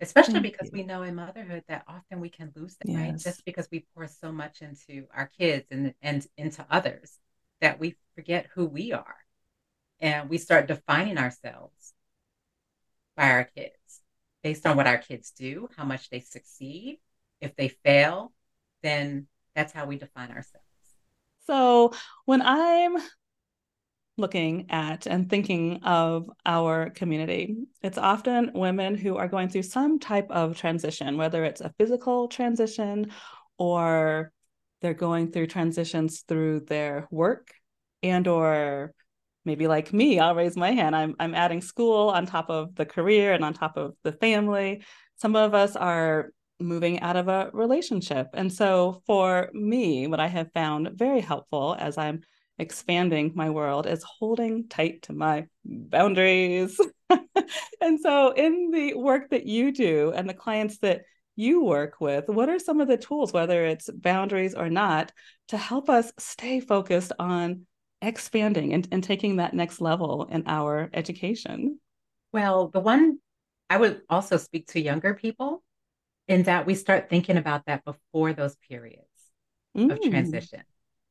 Especially 0.00 0.34
Thank 0.34 0.44
because 0.44 0.68
you. 0.68 0.78
we 0.78 0.82
know 0.84 1.02
in 1.02 1.14
motherhood 1.14 1.64
that 1.68 1.84
often 1.86 2.20
we 2.20 2.30
can 2.30 2.52
lose 2.56 2.76
that, 2.76 2.88
yes. 2.88 2.98
right? 2.98 3.18
Just 3.18 3.44
because 3.44 3.68
we 3.70 3.84
pour 3.94 4.06
so 4.06 4.32
much 4.32 4.62
into 4.62 5.06
our 5.14 5.26
kids 5.38 5.66
and 5.70 5.92
and 6.00 6.26
into 6.38 6.64
others 6.70 7.18
that 7.60 7.78
we 7.78 7.96
forget 8.14 8.46
who 8.54 8.64
we 8.64 8.92
are. 8.92 9.16
And 10.00 10.30
we 10.30 10.38
start 10.38 10.68
defining 10.68 11.18
ourselves 11.18 11.92
by 13.14 13.30
our 13.32 13.44
kids 13.44 13.74
based 14.42 14.66
on 14.66 14.76
what 14.76 14.86
our 14.86 14.98
kids 14.98 15.32
do, 15.32 15.68
how 15.76 15.84
much 15.84 16.10
they 16.10 16.20
succeed. 16.20 16.98
If 17.40 17.56
they 17.56 17.68
fail, 17.68 18.32
then 18.82 19.26
that's 19.54 19.72
how 19.72 19.86
we 19.86 19.96
define 19.96 20.30
ourselves. 20.30 20.66
So 21.46 21.92
when 22.26 22.42
I'm 22.42 22.96
looking 24.16 24.66
at 24.70 25.06
and 25.06 25.28
thinking 25.28 25.82
of 25.82 26.30
our 26.44 26.90
community, 26.90 27.56
it's 27.82 27.98
often 27.98 28.52
women 28.54 28.94
who 28.94 29.16
are 29.16 29.28
going 29.28 29.48
through 29.48 29.62
some 29.62 29.98
type 29.98 30.30
of 30.30 30.56
transition, 30.56 31.16
whether 31.16 31.44
it's 31.44 31.60
a 31.60 31.74
physical 31.78 32.28
transition 32.28 33.10
or 33.58 34.32
they're 34.80 34.94
going 34.94 35.32
through 35.32 35.46
transitions 35.46 36.20
through 36.20 36.60
their 36.60 37.08
work 37.10 37.52
and 38.02 38.28
or 38.28 38.92
maybe 39.44 39.66
like 39.66 39.92
me 39.92 40.18
i'll 40.18 40.34
raise 40.34 40.56
my 40.56 40.72
hand. 40.72 40.94
I'm 40.94 41.14
i'm 41.18 41.34
adding 41.34 41.60
school 41.60 42.08
on 42.10 42.26
top 42.26 42.50
of 42.50 42.74
the 42.74 42.86
career 42.86 43.32
and 43.32 43.44
on 43.44 43.54
top 43.54 43.76
of 43.76 43.94
the 44.02 44.12
family. 44.12 44.82
Some 45.16 45.36
of 45.36 45.54
us 45.54 45.76
are 45.76 46.30
moving 46.58 47.00
out 47.00 47.16
of 47.16 47.28
a 47.28 47.50
relationship. 47.52 48.28
And 48.34 48.52
so 48.52 49.02
for 49.06 49.50
me 49.52 50.06
what 50.06 50.20
i 50.20 50.26
have 50.26 50.52
found 50.52 50.90
very 50.94 51.20
helpful 51.20 51.76
as 51.78 51.96
i'm 51.98 52.20
expanding 52.58 53.32
my 53.34 53.48
world 53.48 53.86
is 53.86 54.02
holding 54.02 54.68
tight 54.68 55.02
to 55.02 55.12
my 55.12 55.46
boundaries. 55.64 56.78
And 57.80 57.98
so 57.98 58.30
in 58.30 58.70
the 58.70 58.94
work 58.94 59.30
that 59.30 59.46
you 59.46 59.72
do 59.72 60.12
and 60.14 60.28
the 60.28 60.34
clients 60.34 60.78
that 60.78 61.02
you 61.36 61.64
work 61.64 62.00
with 62.00 62.28
what 62.28 62.48
are 62.50 62.58
some 62.58 62.80
of 62.80 62.88
the 62.88 62.98
tools 62.98 63.32
whether 63.32 63.64
it's 63.64 63.88
boundaries 63.90 64.54
or 64.54 64.68
not 64.68 65.10
to 65.48 65.56
help 65.56 65.88
us 65.88 66.12
stay 66.18 66.60
focused 66.60 67.12
on 67.18 67.66
expanding 68.02 68.72
and, 68.72 68.88
and 68.90 69.04
taking 69.04 69.36
that 69.36 69.54
next 69.54 69.80
level 69.80 70.24
in 70.30 70.44
our 70.46 70.90
education? 70.92 71.78
Well, 72.32 72.68
the 72.68 72.80
one 72.80 73.18
I 73.68 73.76
would 73.76 74.02
also 74.08 74.36
speak 74.36 74.68
to 74.68 74.80
younger 74.80 75.14
people 75.14 75.62
in 76.28 76.44
that 76.44 76.66
we 76.66 76.74
start 76.74 77.10
thinking 77.10 77.36
about 77.36 77.66
that 77.66 77.84
before 77.84 78.32
those 78.32 78.56
periods 78.68 79.04
mm. 79.76 79.90
of 79.90 80.00
transition. 80.00 80.62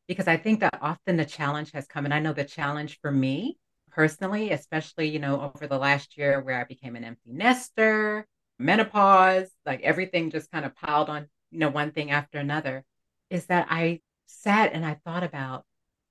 Because 0.07 0.27
I 0.27 0.37
think 0.37 0.61
that 0.61 0.79
often 0.81 1.17
the 1.17 1.25
challenge 1.25 1.71
has 1.73 1.85
come, 1.85 2.05
and 2.05 2.13
I 2.13 2.19
know 2.19 2.33
the 2.33 2.43
challenge 2.43 2.99
for 3.01 3.11
me 3.11 3.57
personally, 3.91 4.51
especially, 4.51 5.09
you 5.09 5.19
know, 5.19 5.51
over 5.55 5.67
the 5.67 5.77
last 5.77 6.17
year 6.17 6.41
where 6.41 6.59
I 6.59 6.63
became 6.63 6.95
an 6.95 7.03
empty 7.03 7.31
nester, 7.31 8.25
menopause, 8.57 9.49
like 9.65 9.81
everything 9.81 10.31
just 10.31 10.51
kind 10.51 10.65
of 10.65 10.75
piled 10.75 11.09
on, 11.09 11.27
you 11.51 11.59
know, 11.59 11.69
one 11.69 11.91
thing 11.91 12.11
after 12.11 12.39
another, 12.39 12.83
is 13.29 13.45
that 13.47 13.67
I 13.69 14.01
sat 14.25 14.73
and 14.73 14.85
I 14.85 14.95
thought 15.05 15.23
about 15.23 15.63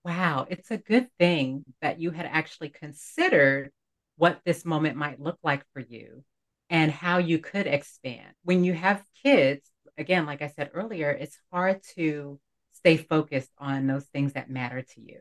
Wow, 0.08 0.46
it's 0.48 0.70
a 0.70 0.78
good 0.78 1.10
thing 1.18 1.66
that 1.82 2.00
you 2.00 2.10
had 2.12 2.24
actually 2.24 2.70
considered 2.70 3.72
what 4.16 4.40
this 4.46 4.64
moment 4.64 4.96
might 4.96 5.20
look 5.20 5.38
like 5.42 5.62
for 5.74 5.80
you 5.80 6.24
and 6.70 6.90
how 6.90 7.18
you 7.18 7.38
could 7.38 7.66
expand. 7.66 8.32
When 8.42 8.64
you 8.64 8.72
have 8.72 9.04
kids, 9.22 9.70
again, 9.98 10.24
like 10.24 10.40
I 10.40 10.46
said 10.46 10.70
earlier, 10.72 11.10
it's 11.10 11.36
hard 11.52 11.82
to 11.96 12.40
stay 12.72 12.96
focused 12.96 13.50
on 13.58 13.86
those 13.86 14.06
things 14.06 14.32
that 14.32 14.48
matter 14.48 14.80
to 14.80 15.00
you 15.02 15.20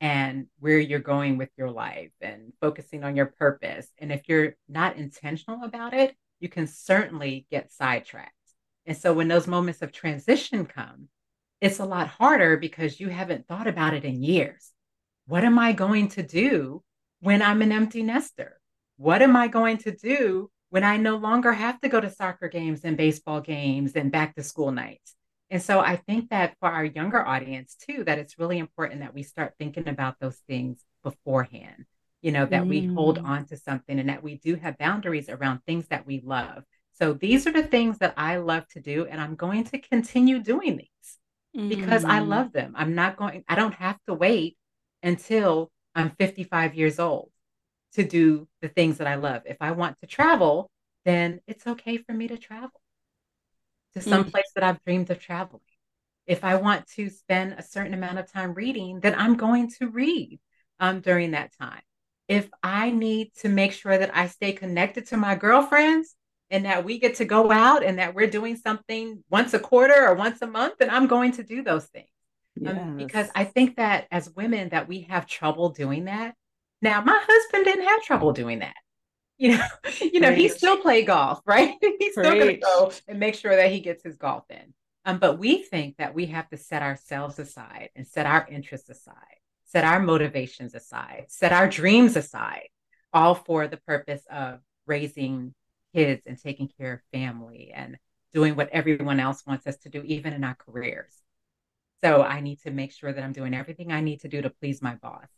and 0.00 0.46
where 0.60 0.78
you're 0.78 1.00
going 1.00 1.36
with 1.36 1.50
your 1.56 1.72
life 1.72 2.12
and 2.20 2.52
focusing 2.60 3.02
on 3.02 3.16
your 3.16 3.26
purpose. 3.26 3.88
And 3.98 4.12
if 4.12 4.28
you're 4.28 4.54
not 4.68 4.96
intentional 4.96 5.64
about 5.64 5.92
it, 5.92 6.14
you 6.38 6.48
can 6.48 6.68
certainly 6.68 7.48
get 7.50 7.72
sidetracked. 7.72 8.30
And 8.86 8.96
so 8.96 9.12
when 9.12 9.26
those 9.26 9.48
moments 9.48 9.82
of 9.82 9.90
transition 9.90 10.66
come, 10.66 11.08
it's 11.60 11.78
a 11.78 11.84
lot 11.84 12.08
harder 12.08 12.56
because 12.56 13.00
you 13.00 13.08
haven't 13.08 13.46
thought 13.46 13.66
about 13.66 13.94
it 13.94 14.04
in 14.04 14.22
years. 14.22 14.72
What 15.26 15.44
am 15.44 15.58
I 15.58 15.72
going 15.72 16.08
to 16.08 16.22
do 16.22 16.82
when 17.20 17.42
I'm 17.42 17.62
an 17.62 17.72
empty 17.72 18.02
nester? 18.02 18.58
What 18.96 19.22
am 19.22 19.36
I 19.36 19.48
going 19.48 19.78
to 19.78 19.92
do 19.94 20.50
when 20.70 20.84
I 20.84 20.96
no 20.96 21.16
longer 21.16 21.52
have 21.52 21.80
to 21.80 21.88
go 21.88 22.00
to 22.00 22.10
soccer 22.10 22.48
games 22.48 22.80
and 22.84 22.96
baseball 22.96 23.40
games 23.40 23.92
and 23.92 24.10
back 24.10 24.34
to 24.34 24.42
school 24.42 24.72
nights? 24.72 25.14
And 25.50 25.62
so 25.62 25.80
I 25.80 25.96
think 25.96 26.30
that 26.30 26.54
for 26.60 26.68
our 26.68 26.84
younger 26.84 27.26
audience 27.26 27.76
too, 27.76 28.04
that 28.04 28.18
it's 28.18 28.38
really 28.38 28.58
important 28.58 29.00
that 29.00 29.14
we 29.14 29.22
start 29.22 29.54
thinking 29.58 29.88
about 29.88 30.16
those 30.20 30.36
things 30.48 30.82
beforehand, 31.02 31.86
you 32.22 32.30
know, 32.32 32.46
that 32.46 32.62
mm. 32.62 32.68
we 32.68 32.86
hold 32.86 33.18
mm. 33.18 33.24
on 33.24 33.46
to 33.46 33.56
something 33.56 33.98
and 33.98 34.08
that 34.08 34.22
we 34.22 34.36
do 34.36 34.54
have 34.54 34.78
boundaries 34.78 35.28
around 35.28 35.60
things 35.66 35.88
that 35.88 36.06
we 36.06 36.20
love. 36.24 36.64
So 36.92 37.14
these 37.14 37.46
are 37.46 37.52
the 37.52 37.62
things 37.62 37.98
that 37.98 38.14
I 38.16 38.36
love 38.36 38.68
to 38.68 38.80
do, 38.80 39.06
and 39.06 39.20
I'm 39.20 39.34
going 39.34 39.64
to 39.64 39.78
continue 39.78 40.38
doing 40.38 40.76
these 40.76 41.18
mm. 41.56 41.68
because 41.68 42.04
I 42.04 42.20
mm. 42.20 42.28
love 42.28 42.52
them. 42.52 42.74
I'm 42.76 42.94
not 42.94 43.16
going, 43.16 43.44
I 43.48 43.54
don't 43.54 43.74
have 43.74 43.98
to 44.06 44.14
wait 44.14 44.56
until 45.02 45.70
I'm 45.94 46.10
55 46.10 46.74
years 46.74 46.98
old 46.98 47.30
to 47.94 48.04
do 48.04 48.48
the 48.62 48.68
things 48.68 48.98
that 48.98 49.06
I 49.06 49.16
love. 49.16 49.42
If 49.46 49.56
I 49.60 49.72
want 49.72 49.98
to 50.00 50.06
travel, 50.06 50.70
then 51.04 51.40
it's 51.46 51.66
okay 51.66 51.96
for 51.96 52.12
me 52.12 52.28
to 52.28 52.36
travel 52.36 52.80
to 53.94 54.00
some 54.00 54.24
mm. 54.24 54.30
place 54.30 54.50
that 54.54 54.64
I've 54.64 54.82
dreamed 54.84 55.10
of 55.10 55.20
traveling. 55.20 55.62
If 56.26 56.44
I 56.44 56.56
want 56.56 56.86
to 56.96 57.10
spend 57.10 57.54
a 57.54 57.62
certain 57.62 57.94
amount 57.94 58.18
of 58.18 58.30
time 58.30 58.54
reading, 58.54 59.00
then 59.00 59.14
I'm 59.16 59.36
going 59.36 59.70
to 59.78 59.88
read 59.88 60.38
um, 60.78 61.00
during 61.00 61.32
that 61.32 61.50
time. 61.58 61.82
If 62.28 62.48
I 62.62 62.90
need 62.90 63.32
to 63.40 63.48
make 63.48 63.72
sure 63.72 63.98
that 63.98 64.16
I 64.16 64.28
stay 64.28 64.52
connected 64.52 65.06
to 65.06 65.16
my 65.16 65.34
girlfriends 65.34 66.14
and 66.50 66.64
that 66.64 66.84
we 66.84 66.98
get 66.98 67.16
to 67.16 67.24
go 67.24 67.50
out 67.50 67.84
and 67.84 67.98
that 67.98 68.14
we're 68.14 68.26
doing 68.26 68.56
something 68.56 69.22
once 69.30 69.54
a 69.54 69.58
quarter 69.58 70.06
or 70.06 70.14
once 70.14 70.42
a 70.42 70.46
month, 70.46 70.74
and 70.80 70.90
I'm 70.90 71.06
going 71.06 71.32
to 71.32 71.42
do 71.42 71.62
those 71.62 71.86
things. 71.86 72.08
Yes. 72.56 72.76
Um, 72.76 72.96
because 72.96 73.28
I 73.34 73.44
think 73.44 73.76
that 73.76 74.06
as 74.10 74.30
women 74.30 74.70
that 74.70 74.88
we 74.88 75.02
have 75.02 75.26
trouble 75.26 75.70
doing 75.70 76.06
that. 76.06 76.34
Now, 76.82 77.02
my 77.02 77.18
husband 77.22 77.64
didn't 77.64 77.86
have 77.86 78.02
trouble 78.02 78.32
doing 78.32 78.60
that 78.60 78.74
you 79.40 79.56
know, 79.56 79.66
you 80.00 80.20
know, 80.20 80.32
he 80.32 80.48
still 80.48 80.76
play 80.76 81.02
golf, 81.02 81.40
right? 81.46 81.74
He's 81.98 82.12
still 82.12 82.24
going 82.34 82.46
to 82.46 82.56
go 82.58 82.92
and 83.08 83.18
make 83.18 83.34
sure 83.34 83.56
that 83.56 83.72
he 83.72 83.80
gets 83.80 84.04
his 84.04 84.16
golf 84.16 84.44
in. 84.50 84.74
Um, 85.06 85.18
but 85.18 85.38
we 85.38 85.62
think 85.62 85.96
that 85.96 86.14
we 86.14 86.26
have 86.26 86.48
to 86.50 86.58
set 86.58 86.82
ourselves 86.82 87.38
aside 87.38 87.88
and 87.96 88.06
set 88.06 88.26
our 88.26 88.46
interests 88.48 88.90
aside, 88.90 89.14
set 89.64 89.82
our 89.82 89.98
motivations 89.98 90.74
aside, 90.74 91.24
set 91.28 91.52
our 91.52 91.66
dreams 91.66 92.16
aside, 92.16 92.68
all 93.12 93.34
for 93.34 93.66
the 93.66 93.78
purpose 93.78 94.22
of 94.30 94.60
raising 94.86 95.54
kids 95.94 96.22
and 96.26 96.40
taking 96.40 96.68
care 96.78 96.94
of 96.94 97.00
family 97.12 97.72
and 97.74 97.96
doing 98.32 98.56
what 98.56 98.68
everyone 98.70 99.20
else 99.20 99.44
wants 99.46 99.66
us 99.66 99.76
to 99.78 99.88
do, 99.88 100.02
even 100.02 100.32
in 100.32 100.44
our 100.44 100.54
careers. 100.54 101.12
So 102.02 102.22
I 102.22 102.40
need 102.40 102.60
to 102.62 102.70
make 102.70 102.92
sure 102.92 103.12
that 103.12 103.22
I'm 103.22 103.32
doing 103.32 103.54
everything 103.54 103.92
I 103.92 104.00
need 104.00 104.20
to 104.20 104.28
do 104.28 104.40
to 104.40 104.50
please 104.50 104.80
my 104.80 104.94
boss. 104.94 105.28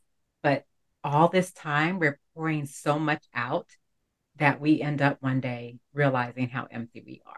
But 0.43 0.65
all 1.03 1.29
this 1.29 1.53
time, 1.53 1.99
we're 1.99 2.21
pouring 2.35 2.67
so 2.67 2.99
much 2.99 3.25
out 3.35 3.69
that 4.37 4.61
we 4.61 4.81
end 4.81 5.03
up 5.03 5.19
one 5.21 5.41
day 5.41 5.79
realizing 5.93 6.49
how 6.49 6.67
empty 6.71 7.03
we 7.05 7.23
are. 7.27 7.35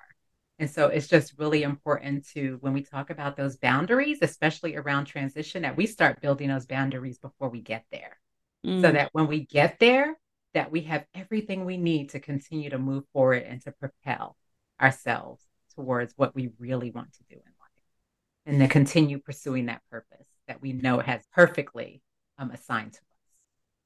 And 0.59 0.71
so 0.71 0.89
it's 0.89 1.09
just 1.09 1.39
really 1.39 1.63
important 1.63 2.29
to, 2.31 2.59
when 2.61 2.73
we 2.73 2.83
talk 2.83 3.11
about 3.11 3.37
those 3.37 3.57
boundaries, 3.57 4.19
especially 4.23 4.77
around 4.77 5.07
transition, 5.07 5.63
that 5.63 5.77
we 5.77 5.87
start 5.87 6.21
building 6.21 6.49
those 6.49 6.67
boundaries 6.67 7.19
before 7.19 7.49
we 7.49 7.61
get 7.61 7.85
there. 7.91 8.19
Mm. 8.65 8.81
So 8.81 8.93
that 8.93 9.11
when 9.13 9.27
we 9.27 9.47
get 9.47 9.79
there, 9.81 10.17
that 10.55 10.71
we 10.71 10.83
have 10.83 11.05
everything 11.15 11.65
we 11.65 11.77
need 11.77 12.11
to 12.11 12.21
continue 12.21 12.71
to 12.71 12.79
move 12.79 13.05
forward 13.13 13.43
and 13.43 13.61
to 13.63 13.73
propel 13.73 14.37
ourselves 14.81 15.43
towards 15.75 16.15
what 16.17 16.35
we 16.35 16.51
really 16.59 16.91
want 16.91 17.13
to 17.13 17.25
do 17.29 17.35
in 17.35 17.53
life 17.61 17.75
and 18.47 18.61
to 18.61 18.69
continue 18.69 19.19
pursuing 19.19 19.67
that 19.67 19.83
purpose 19.91 20.27
that 20.47 20.63
we 20.63 20.73
know 20.73 21.01
has 21.01 21.23
perfectly 21.33 22.01
um, 22.39 22.51
assigned 22.51 22.93
to 22.93 22.99
us. 22.99 23.05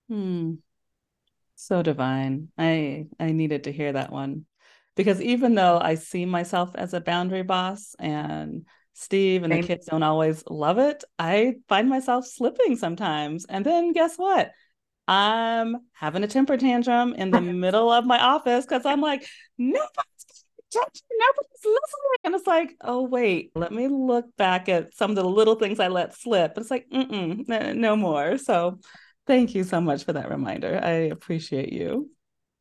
Hmm. 0.08 0.54
So 1.54 1.82
divine. 1.82 2.48
I 2.56 3.06
I 3.18 3.32
needed 3.32 3.64
to 3.64 3.72
hear 3.72 3.92
that 3.92 4.12
one. 4.12 4.46
Because 4.96 5.20
even 5.22 5.54
though 5.54 5.78
I 5.78 5.94
see 5.94 6.24
myself 6.24 6.70
as 6.74 6.92
a 6.92 7.00
boundary 7.00 7.42
boss 7.42 7.94
and 7.98 8.66
Steve 8.94 9.44
and 9.44 9.52
Same. 9.52 9.62
the 9.62 9.66
kids 9.66 9.86
don't 9.86 10.02
always 10.02 10.42
love 10.50 10.78
it, 10.78 11.04
I 11.18 11.56
find 11.68 11.88
myself 11.88 12.26
slipping 12.26 12.76
sometimes. 12.76 13.46
And 13.48 13.64
then 13.64 13.92
guess 13.92 14.16
what? 14.16 14.50
I'm 15.08 15.76
having 15.92 16.22
a 16.22 16.28
temper 16.28 16.56
tantrum 16.56 17.14
in 17.14 17.30
the 17.30 17.40
middle 17.40 17.90
of 17.90 18.04
my 18.06 18.20
office 18.20 18.64
because 18.64 18.86
I'm 18.86 19.00
like, 19.00 19.26
nobody's 19.56 20.44
nobody's 20.74 21.64
listening. 21.64 22.18
And 22.24 22.34
it's 22.34 22.46
like, 22.46 22.76
oh, 22.82 23.02
wait, 23.02 23.52
let 23.54 23.72
me 23.72 23.88
look 23.88 24.26
back 24.36 24.68
at 24.68 24.94
some 24.94 25.10
of 25.10 25.16
the 25.16 25.24
little 25.24 25.54
things 25.54 25.80
I 25.80 25.88
let 25.88 26.14
slip. 26.14 26.58
It's 26.58 26.70
like, 26.70 26.88
mm 26.90 27.74
no 27.76 27.96
more. 27.96 28.38
So 28.38 28.78
Thank 29.28 29.54
you 29.54 29.62
so 29.62 29.78
much 29.78 30.04
for 30.04 30.14
that 30.14 30.30
reminder. 30.30 30.80
I 30.82 31.10
appreciate 31.12 31.70
you. 31.70 32.10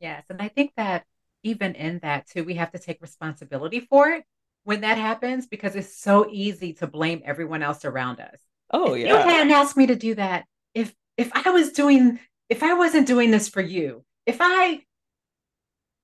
Yes. 0.02 0.26
And 0.30 0.42
I 0.42 0.50
think 0.50 0.74
that 0.76 1.06
even 1.42 1.76
in 1.76 2.00
that, 2.00 2.28
too, 2.28 2.44
we 2.44 2.56
have 2.56 2.74
to 2.74 2.78
take 2.78 3.02
responsibility 3.02 3.80
for 3.80 4.10
it 4.10 4.26
when 4.66 4.82
that 4.82 4.98
happens 4.98 5.48
because 5.48 5.78
it's 5.78 5.98
so 5.98 6.28
easy 6.30 6.74
to 6.74 6.86
blame 6.86 7.22
everyone 7.24 7.64
else 7.64 7.86
around 7.86 8.20
us. 8.20 8.36
Oh, 8.70 8.96
yeah. 8.96 9.08
You 9.08 9.16
hadn't 9.16 9.54
asked 9.54 9.78
me 9.78 9.88
to 9.88 9.96
do 9.96 10.16
that. 10.16 10.44
If 10.74 10.94
if 11.16 11.32
I 11.34 11.52
was 11.52 11.72
doing 11.72 12.20
if 12.50 12.64
I 12.64 12.74
wasn't 12.74 13.08
doing 13.08 13.32
this 13.32 13.50
for 13.50 13.62
you, 13.62 14.04
if 14.26 14.38
I 14.40 14.82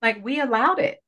like 0.02 0.24
we 0.24 0.40
allowed 0.40 0.80
it. 0.80 1.00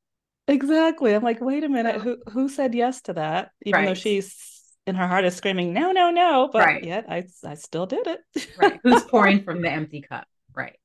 Exactly. 0.48 1.14
I'm 1.14 1.24
like, 1.24 1.42
wait 1.42 1.64
a 1.64 1.70
minute, 1.70 2.02
who 2.02 2.18
who 2.30 2.50
said 2.50 2.76
yes 2.76 3.02
to 3.04 3.14
that? 3.14 3.52
Even 3.66 3.80
right. 3.80 3.88
though 3.88 3.94
she's 3.94 4.56
in 4.88 4.96
her 4.96 5.08
heart 5.08 5.26
is 5.26 5.36
screaming, 5.36 5.74
no, 5.74 5.92
no, 5.92 6.12
no. 6.12 6.50
But 6.52 6.66
right. 6.66 6.84
yet 6.84 7.06
I, 7.10 7.26
I 7.44 7.56
still 7.56 7.86
did 7.86 8.08
it. 8.08 8.48
right. 8.58 8.80
Who's 8.84 9.04
pouring 9.04 9.44
from 9.44 9.62
the 9.62 9.70
empty 9.70 10.02
cup? 10.02 10.28
Right. 10.54 10.78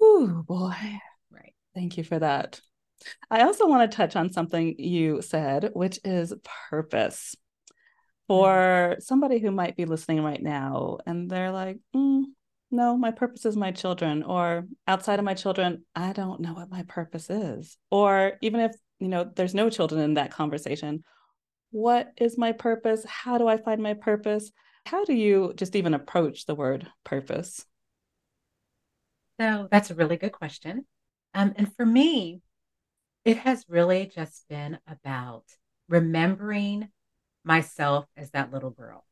Oh 0.00 0.42
boy. 0.46 0.74
Right. 1.30 1.54
Thank 1.74 1.98
you 1.98 2.04
for 2.04 2.18
that. 2.18 2.60
I 3.30 3.42
also 3.42 3.66
want 3.66 3.90
to 3.90 3.96
touch 3.96 4.16
on 4.16 4.32
something 4.32 4.76
you 4.78 5.22
said, 5.22 5.70
which 5.74 5.98
is 6.04 6.34
purpose. 6.70 7.36
For 8.28 8.48
mm-hmm. 8.48 9.00
somebody 9.00 9.40
who 9.40 9.50
might 9.50 9.76
be 9.76 9.84
listening 9.84 10.22
right 10.22 10.42
now 10.42 10.98
and 11.06 11.28
they're 11.28 11.50
like, 11.50 11.80
mm, 11.94 12.22
no, 12.72 12.96
my 12.96 13.10
purpose 13.10 13.46
is 13.46 13.56
my 13.56 13.70
children, 13.70 14.22
or 14.22 14.66
outside 14.86 15.18
of 15.18 15.24
my 15.24 15.34
children, 15.34 15.84
I 15.94 16.12
don't 16.12 16.40
know 16.40 16.54
what 16.54 16.70
my 16.70 16.82
purpose 16.84 17.30
is. 17.30 17.76
Or 17.90 18.32
even 18.40 18.60
if, 18.60 18.72
you 18.98 19.08
know, 19.08 19.30
there's 19.34 19.54
no 19.54 19.70
children 19.70 20.00
in 20.00 20.14
that 20.14 20.32
conversation, 20.32 21.04
what 21.70 22.12
is 22.16 22.36
my 22.36 22.52
purpose? 22.52 23.04
How 23.04 23.38
do 23.38 23.48
I 23.48 23.56
find 23.56 23.82
my 23.82 23.94
purpose? 23.94 24.50
How 24.86 25.04
do 25.04 25.14
you 25.14 25.52
just 25.56 25.76
even 25.76 25.94
approach 25.94 26.46
the 26.46 26.54
word 26.54 26.86
purpose? 27.04 27.64
So 29.40 29.68
that's 29.70 29.90
a 29.90 29.94
really 29.94 30.16
good 30.16 30.32
question. 30.32 30.84
Um, 31.34 31.54
and 31.56 31.74
for 31.76 31.86
me, 31.86 32.40
it 33.24 33.38
has 33.38 33.64
really 33.68 34.10
just 34.14 34.46
been 34.48 34.78
about 34.86 35.44
remembering 35.88 36.88
myself 37.44 38.06
as 38.16 38.30
that 38.32 38.52
little 38.52 38.70
girl. 38.70 39.04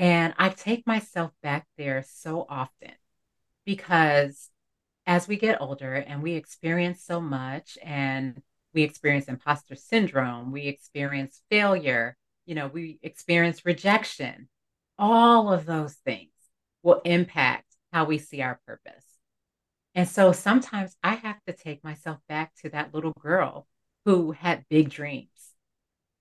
And 0.00 0.32
I 0.38 0.48
take 0.48 0.86
myself 0.86 1.30
back 1.42 1.66
there 1.76 2.02
so 2.08 2.46
often 2.48 2.92
because 3.66 4.48
as 5.06 5.28
we 5.28 5.36
get 5.36 5.60
older 5.60 5.94
and 5.94 6.22
we 6.22 6.32
experience 6.32 7.04
so 7.04 7.20
much 7.20 7.76
and 7.82 8.40
we 8.72 8.82
experience 8.82 9.28
imposter 9.28 9.74
syndrome, 9.74 10.52
we 10.52 10.68
experience 10.68 11.42
failure, 11.50 12.16
you 12.46 12.54
know, 12.54 12.68
we 12.68 12.98
experience 13.02 13.66
rejection. 13.66 14.48
All 14.98 15.52
of 15.52 15.66
those 15.66 15.92
things 15.92 16.32
will 16.82 17.02
impact 17.04 17.66
how 17.92 18.06
we 18.06 18.16
see 18.16 18.40
our 18.40 18.58
purpose. 18.66 19.04
And 19.94 20.08
so 20.08 20.32
sometimes 20.32 20.96
I 21.02 21.16
have 21.16 21.44
to 21.46 21.52
take 21.52 21.84
myself 21.84 22.20
back 22.26 22.54
to 22.62 22.70
that 22.70 22.94
little 22.94 23.12
girl 23.20 23.66
who 24.06 24.32
had 24.32 24.64
big 24.70 24.88
dreams, 24.88 25.28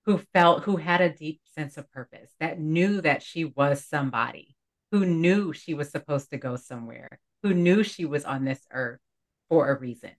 who 0.06 0.18
felt, 0.34 0.64
who 0.64 0.78
had 0.78 1.02
a 1.02 1.14
deep 1.14 1.42
sense 1.46 1.78
of 1.78 1.92
purpose, 1.92 2.32
that 2.40 2.60
knew 2.60 3.02
that 3.02 3.24
she 3.24 3.46
was 3.46 3.86
somebody, 3.86 4.56
who 4.92 5.06
knew 5.06 5.54
she 5.54 5.74
was 5.74 5.90
supposed 5.90 6.30
to 6.32 6.38
go 6.38 6.56
somewhere, 6.56 7.20
who 7.44 7.54
knew 7.54 7.84
she 7.84 8.06
was 8.06 8.26
on 8.26 8.46
this 8.46 8.66
earth 8.72 9.00
for 9.50 9.70
a 9.70 9.80
reason 9.80 10.12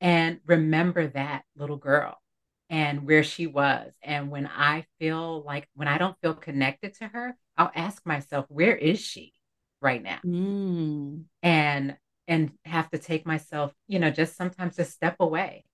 and 0.00 0.40
remember 0.46 1.06
that 1.06 1.44
little 1.56 1.76
girl 1.76 2.20
and 2.68 3.06
where 3.06 3.22
she 3.22 3.46
was. 3.46 3.92
And 4.02 4.30
when 4.30 4.46
I 4.46 4.84
feel 4.98 5.42
like, 5.42 5.68
when 5.74 5.88
I 5.88 5.96
don't 5.98 6.18
feel 6.20 6.34
connected 6.34 6.94
to 6.94 7.06
her, 7.06 7.36
I'll 7.56 7.70
ask 7.74 8.04
myself, 8.04 8.46
where 8.48 8.74
is 8.74 9.00
she 9.00 9.32
right 9.80 10.02
now? 10.02 10.18
Mm. 10.26 11.24
And, 11.42 11.96
and 12.26 12.52
have 12.64 12.90
to 12.90 12.98
take 12.98 13.26
myself, 13.26 13.72
you 13.86 13.98
know, 13.98 14.10
just 14.10 14.36
sometimes 14.36 14.76
to 14.76 14.84
step 14.84 15.16
away 15.20 15.64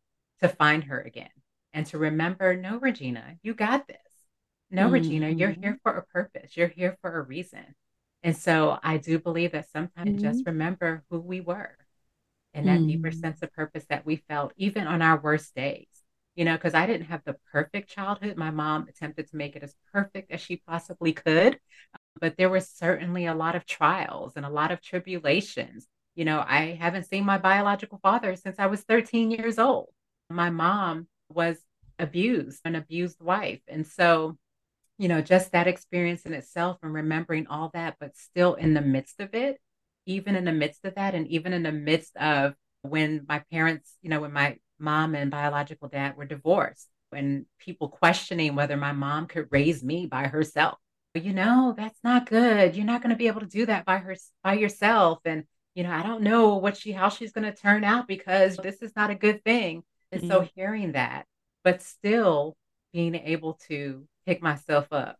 to 0.40 0.48
find 0.48 0.84
her 0.84 1.00
again 1.00 1.30
and 1.72 1.86
to 1.86 1.98
remember, 1.98 2.56
no, 2.56 2.78
Regina, 2.78 3.36
you 3.42 3.54
got 3.54 3.86
this. 3.86 3.96
No, 4.70 4.88
mm. 4.88 4.92
Regina, 4.92 5.28
you're 5.30 5.50
here 5.50 5.72
mm-hmm. 5.72 5.90
for 5.90 5.96
a 5.96 6.06
purpose. 6.06 6.56
You're 6.56 6.68
here 6.68 6.96
for 7.00 7.18
a 7.18 7.22
reason. 7.22 7.74
And 8.22 8.36
so 8.36 8.78
I 8.82 8.96
do 8.98 9.18
believe 9.18 9.52
that 9.52 9.70
sometimes 9.70 10.10
mm-hmm. 10.10 10.22
just 10.22 10.46
remember 10.46 11.04
who 11.10 11.20
we 11.20 11.40
were 11.40 11.76
and 12.54 12.66
that 12.66 12.80
mm. 12.80 12.88
deeper 12.88 13.10
sense 13.10 13.42
of 13.42 13.52
purpose 13.52 13.84
that 13.88 14.04
we 14.04 14.16
felt 14.28 14.52
even 14.56 14.86
on 14.86 15.02
our 15.02 15.20
worst 15.20 15.54
days 15.54 15.86
you 16.34 16.44
know 16.44 16.54
because 16.54 16.74
i 16.74 16.86
didn't 16.86 17.06
have 17.06 17.22
the 17.24 17.36
perfect 17.52 17.90
childhood 17.90 18.36
my 18.36 18.50
mom 18.50 18.86
attempted 18.88 19.28
to 19.28 19.36
make 19.36 19.56
it 19.56 19.62
as 19.62 19.74
perfect 19.92 20.30
as 20.30 20.40
she 20.40 20.62
possibly 20.66 21.12
could 21.12 21.58
but 22.20 22.36
there 22.36 22.48
was 22.48 22.68
certainly 22.68 23.26
a 23.26 23.34
lot 23.34 23.54
of 23.54 23.66
trials 23.66 24.32
and 24.36 24.46
a 24.46 24.50
lot 24.50 24.70
of 24.70 24.80
tribulations 24.80 25.86
you 26.14 26.24
know 26.24 26.42
i 26.46 26.76
haven't 26.80 27.06
seen 27.06 27.24
my 27.24 27.38
biological 27.38 27.98
father 28.02 28.34
since 28.36 28.58
i 28.58 28.66
was 28.66 28.82
13 28.82 29.30
years 29.30 29.58
old 29.58 29.88
my 30.30 30.48
mom 30.48 31.06
was 31.28 31.58
abused, 31.98 32.60
an 32.64 32.74
abused 32.74 33.20
wife. 33.20 33.60
And 33.68 33.86
so, 33.86 34.36
you 34.98 35.08
know, 35.08 35.20
just 35.20 35.52
that 35.52 35.66
experience 35.66 36.22
in 36.22 36.32
itself 36.32 36.78
and 36.82 36.92
remembering 36.92 37.46
all 37.46 37.70
that, 37.74 37.96
but 38.00 38.16
still 38.16 38.54
in 38.54 38.74
the 38.74 38.80
midst 38.80 39.20
of 39.20 39.34
it, 39.34 39.60
even 40.06 40.34
in 40.34 40.44
the 40.44 40.52
midst 40.52 40.84
of 40.84 40.94
that, 40.94 41.14
and 41.14 41.26
even 41.28 41.52
in 41.52 41.62
the 41.62 41.72
midst 41.72 42.16
of 42.16 42.54
when 42.82 43.24
my 43.28 43.42
parents, 43.52 43.94
you 44.02 44.10
know, 44.10 44.20
when 44.20 44.32
my 44.32 44.56
mom 44.78 45.14
and 45.14 45.30
biological 45.30 45.88
dad 45.88 46.16
were 46.16 46.24
divorced, 46.24 46.88
when 47.10 47.46
people 47.58 47.88
questioning 47.88 48.54
whether 48.54 48.76
my 48.76 48.92
mom 48.92 49.26
could 49.26 49.48
raise 49.50 49.82
me 49.82 50.06
by 50.06 50.26
herself. 50.28 50.78
You 51.14 51.32
know, 51.32 51.74
that's 51.76 51.98
not 52.04 52.28
good. 52.28 52.76
You're 52.76 52.86
not 52.86 53.02
going 53.02 53.10
to 53.10 53.16
be 53.16 53.26
able 53.26 53.40
to 53.40 53.46
do 53.46 53.66
that 53.66 53.84
by 53.84 53.98
her 53.98 54.14
by 54.44 54.54
yourself. 54.54 55.18
And, 55.24 55.44
you 55.74 55.82
know, 55.82 55.90
I 55.90 56.02
don't 56.02 56.22
know 56.22 56.56
what 56.56 56.76
she 56.76 56.92
how 56.92 57.08
she's 57.08 57.32
going 57.32 57.50
to 57.50 57.58
turn 57.58 57.82
out 57.82 58.06
because 58.06 58.56
this 58.56 58.82
is 58.82 58.92
not 58.94 59.10
a 59.10 59.16
good 59.16 59.42
thing. 59.42 59.82
And 60.12 60.22
mm-hmm. 60.22 60.30
so 60.30 60.48
hearing 60.54 60.92
that, 60.92 61.26
but 61.64 61.82
still 61.82 62.56
being 62.92 63.14
able 63.14 63.54
to 63.68 64.06
pick 64.26 64.42
myself 64.42 64.86
up, 64.92 65.18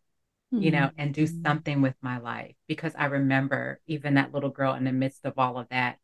mm-hmm. 0.53 0.63
you 0.63 0.71
know, 0.71 0.91
and 0.97 1.13
do 1.13 1.25
mm-hmm. 1.25 1.43
something 1.45 1.81
with 1.81 1.95
my 2.01 2.19
life. 2.19 2.55
Because 2.67 2.93
I 2.97 3.05
remember 3.05 3.79
even 3.87 4.15
that 4.15 4.33
little 4.33 4.49
girl 4.49 4.73
in 4.73 4.83
the 4.83 4.91
midst 4.91 5.25
of 5.25 5.33
all 5.37 5.57
of 5.57 5.67
that 5.69 5.97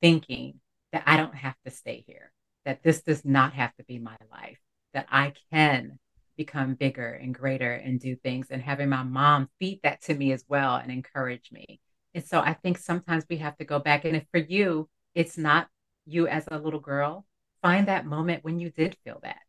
thinking 0.00 0.60
that 0.92 1.04
I 1.06 1.16
don't 1.16 1.34
have 1.34 1.56
to 1.64 1.70
stay 1.70 2.04
here, 2.06 2.32
that 2.64 2.82
this 2.82 3.02
does 3.02 3.24
not 3.24 3.54
have 3.54 3.74
to 3.76 3.84
be 3.84 3.98
my 3.98 4.16
life, 4.30 4.58
that 4.92 5.06
I 5.10 5.32
can 5.52 5.98
become 6.36 6.74
bigger 6.74 7.12
and 7.12 7.34
greater 7.34 7.72
and 7.72 8.00
do 8.00 8.16
things 8.16 8.48
and 8.50 8.62
having 8.62 8.88
my 8.88 9.02
mom 9.02 9.48
feed 9.58 9.80
that 9.82 10.02
to 10.02 10.14
me 10.14 10.32
as 10.32 10.44
well 10.48 10.76
and 10.76 10.90
encourage 10.90 11.50
me. 11.52 11.80
And 12.14 12.24
so 12.24 12.40
I 12.40 12.54
think 12.54 12.78
sometimes 12.78 13.24
we 13.28 13.38
have 13.38 13.56
to 13.58 13.64
go 13.64 13.78
back 13.78 14.04
and 14.04 14.16
if 14.16 14.24
for 14.30 14.38
you 14.38 14.88
it's 15.14 15.38
not 15.38 15.68
you 16.06 16.26
as 16.26 16.44
a 16.50 16.58
little 16.58 16.80
girl, 16.80 17.26
find 17.62 17.88
that 17.88 18.04
moment 18.06 18.44
when 18.44 18.58
you 18.58 18.70
did 18.70 18.96
feel 19.04 19.20
that. 19.22 19.40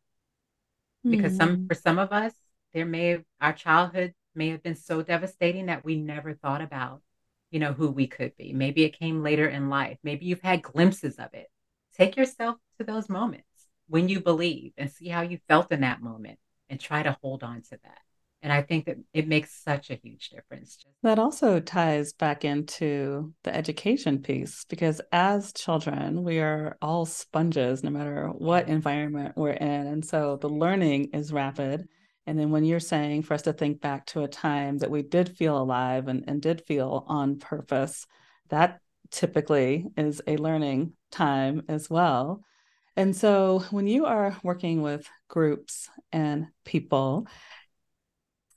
Because 1.03 1.33
mm 1.33 1.37
some 1.37 1.55
hmm. 1.55 1.67
for 1.67 1.75
some 1.75 1.99
of 1.99 2.13
us, 2.13 2.33
there 2.73 2.85
may 2.85 3.09
have 3.09 3.23
our 3.41 3.53
childhood 3.53 4.13
may 4.35 4.49
have 4.49 4.63
been 4.63 4.75
so 4.75 5.01
devastating 5.01 5.67
that 5.67 5.83
we 5.83 5.95
never 5.97 6.33
thought 6.33 6.61
about, 6.61 7.01
you 7.51 7.59
know, 7.59 7.73
who 7.73 7.89
we 7.89 8.07
could 8.07 8.35
be. 8.37 8.53
Maybe 8.53 8.83
it 8.83 8.97
came 8.97 9.21
later 9.21 9.47
in 9.47 9.69
life. 9.69 9.97
Maybe 10.03 10.25
you've 10.25 10.41
had 10.41 10.61
glimpses 10.61 11.17
of 11.17 11.33
it. 11.33 11.47
Take 11.95 12.17
yourself 12.17 12.57
to 12.79 12.85
those 12.85 13.09
moments 13.09 13.45
when 13.87 14.09
you 14.09 14.21
believe 14.21 14.73
and 14.77 14.89
see 14.91 15.07
how 15.07 15.21
you 15.21 15.39
felt 15.47 15.71
in 15.71 15.81
that 15.81 16.01
moment 16.01 16.39
and 16.69 16.79
try 16.79 17.03
to 17.03 17.17
hold 17.21 17.43
on 17.43 17.61
to 17.61 17.79
that. 17.83 17.99
And 18.43 18.51
I 18.51 18.61
think 18.61 18.85
that 18.85 18.97
it 19.13 19.25
makes 19.25 19.63
such 19.63 19.89
a 19.89 19.95
huge 19.95 20.29
difference. 20.29 20.77
That 21.01 21.17
also 21.17 21.61
ties 21.61 22.11
back 22.11 22.43
into 22.43 23.33
the 23.43 23.55
education 23.55 24.21
piece 24.21 24.65
because 24.65 24.99
as 25.13 25.53
children, 25.53 26.23
we 26.23 26.39
are 26.39 26.77
all 26.81 27.05
sponges 27.05 27.83
no 27.83 27.89
matter 27.89 28.27
what 28.27 28.67
environment 28.67 29.37
we're 29.37 29.51
in. 29.51 29.87
And 29.87 30.03
so 30.05 30.37
the 30.41 30.49
learning 30.49 31.11
is 31.13 31.31
rapid. 31.31 31.87
And 32.27 32.37
then 32.37 32.51
when 32.51 32.65
you're 32.65 32.81
saying 32.81 33.23
for 33.23 33.33
us 33.33 33.43
to 33.43 33.53
think 33.53 33.79
back 33.79 34.05
to 34.07 34.23
a 34.23 34.27
time 34.27 34.77
that 34.79 34.91
we 34.91 35.03
did 35.03 35.37
feel 35.37 35.57
alive 35.57 36.09
and, 36.09 36.25
and 36.27 36.41
did 36.41 36.65
feel 36.67 37.05
on 37.07 37.39
purpose, 37.39 38.05
that 38.49 38.81
typically 39.09 39.85
is 39.95 40.21
a 40.27 40.35
learning 40.35 40.93
time 41.11 41.63
as 41.69 41.89
well. 41.89 42.41
And 42.95 43.15
so 43.15 43.63
when 43.71 43.87
you 43.87 44.05
are 44.05 44.37
working 44.43 44.81
with 44.81 45.07
groups 45.27 45.89
and 46.11 46.47
people, 46.65 47.27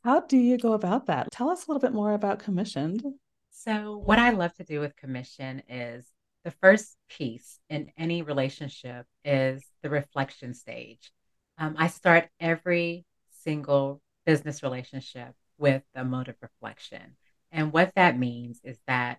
how 0.06 0.20
do 0.20 0.36
you 0.36 0.56
go 0.56 0.72
about 0.72 1.06
that? 1.06 1.26
Tell 1.32 1.50
us 1.50 1.66
a 1.66 1.68
little 1.68 1.80
bit 1.80 1.92
more 1.92 2.12
about 2.12 2.38
CommissionED. 2.38 3.02
So, 3.50 3.96
what 3.96 4.20
I 4.20 4.30
love 4.30 4.54
to 4.54 4.62
do 4.62 4.78
with 4.78 4.94
commission 4.94 5.64
is 5.68 6.06
the 6.44 6.52
first 6.52 6.96
piece 7.08 7.58
in 7.68 7.90
any 7.98 8.22
relationship 8.22 9.04
is 9.24 9.64
the 9.82 9.90
reflection 9.90 10.54
stage. 10.54 11.10
Um, 11.58 11.74
I 11.76 11.88
start 11.88 12.28
every 12.38 13.04
single 13.42 14.00
business 14.24 14.62
relationship 14.62 15.34
with 15.58 15.82
a 15.92 16.04
mode 16.04 16.28
of 16.28 16.36
reflection. 16.40 17.16
And 17.50 17.72
what 17.72 17.90
that 17.96 18.16
means 18.16 18.60
is 18.62 18.78
that 18.86 19.18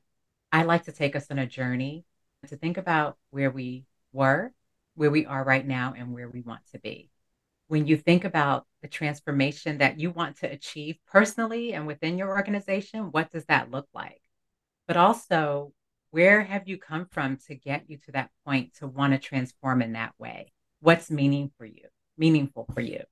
I 0.54 0.63
like 0.63 0.86
to 0.86 0.93
take 0.93 1.17
us 1.17 1.28
on 1.30 1.38
a 1.38 1.45
journey 1.45 2.06
to 2.47 2.56
think 2.56 2.78
about 2.78 3.17
where 3.32 3.52
we 3.52 3.88
were 4.13 4.54
where 4.95 5.12
we 5.12 5.26
are 5.26 5.43
right 5.43 5.67
now 5.67 5.93
and 5.97 6.13
where 6.13 6.30
we 6.30 6.41
want 6.41 6.62
to 6.71 6.80
be. 6.80 7.12
When 7.67 7.86
you 7.86 7.97
think 7.97 8.23
about 8.23 8.65
the 8.82 8.88
transformation 8.88 9.80
that 9.80 9.99
you 9.99 10.12
want 10.12 10.38
to 10.38 10.51
achieve 10.51 10.97
personally 11.08 11.73
and 11.73 11.86
within 11.86 12.17
your 12.17 12.30
organization, 12.30 13.12
what 13.12 13.32
does 13.32 13.45
that 13.45 13.71
look 13.71 13.88
like? 13.93 14.21
But 14.88 14.97
also, 14.97 15.73
where 16.12 16.41
have 16.41 16.67
you 16.67 16.77
come 16.77 17.08
from 17.12 17.38
to 17.47 17.56
get 17.56 17.89
you 17.89 17.97
to 18.06 18.12
that 18.13 18.32
point 18.45 18.75
to 18.75 18.88
want 18.88 19.13
to 19.13 19.19
transform 19.19 19.82
in 19.82 19.93
that 19.93 20.13
way? 20.17 20.53
What's 20.80 21.12
meaning 21.12 21.51
for 21.58 21.65
you, 21.65 21.88
meaningful 22.17 22.67
for 22.73 22.82
you? 22.82 23.03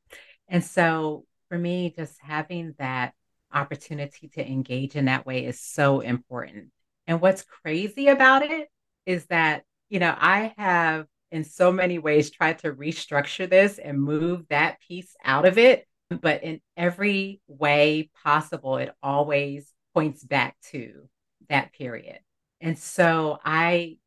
And 0.47 0.63
so 0.63 1.25
for 1.49 1.57
me, 1.57 1.93
just 1.95 2.17
having 2.21 2.75
that 2.79 3.13
opportunity 3.53 4.29
to 4.29 4.45
engage 4.45 4.95
in 4.95 5.05
that 5.05 5.25
way 5.25 5.45
is 5.45 5.59
so 5.59 5.99
important. 5.99 6.71
And 7.07 7.21
what's 7.21 7.43
crazy 7.43 8.07
about 8.07 8.43
it 8.43 8.69
is 9.05 9.25
that, 9.27 9.63
you 9.89 9.99
know, 9.99 10.15
I 10.17 10.53
have 10.57 11.07
in 11.35 11.43
so 11.43 11.69
many 11.69 11.99
ways 11.99 12.31
tried 12.31 12.59
to 12.59 12.71
restructure 12.71 13.49
this 13.49 13.77
and 13.77 14.01
move 14.01 14.47
that 14.49 14.79
piece 14.79 15.17
out 15.23 15.45
of 15.45 15.57
it. 15.57 15.85
But 16.09 16.43
in 16.43 16.61
every 16.77 17.41
way 17.47 18.09
possible, 18.23 18.77
it 18.77 18.93
always 19.03 19.69
points 19.93 20.23
back 20.23 20.55
to 20.71 21.09
that 21.49 21.73
period. 21.73 22.19
And 22.61 22.79
so 22.79 23.37
I 23.43 23.97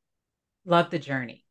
love 0.64 0.88
the 0.88 0.98
journey 0.98 1.44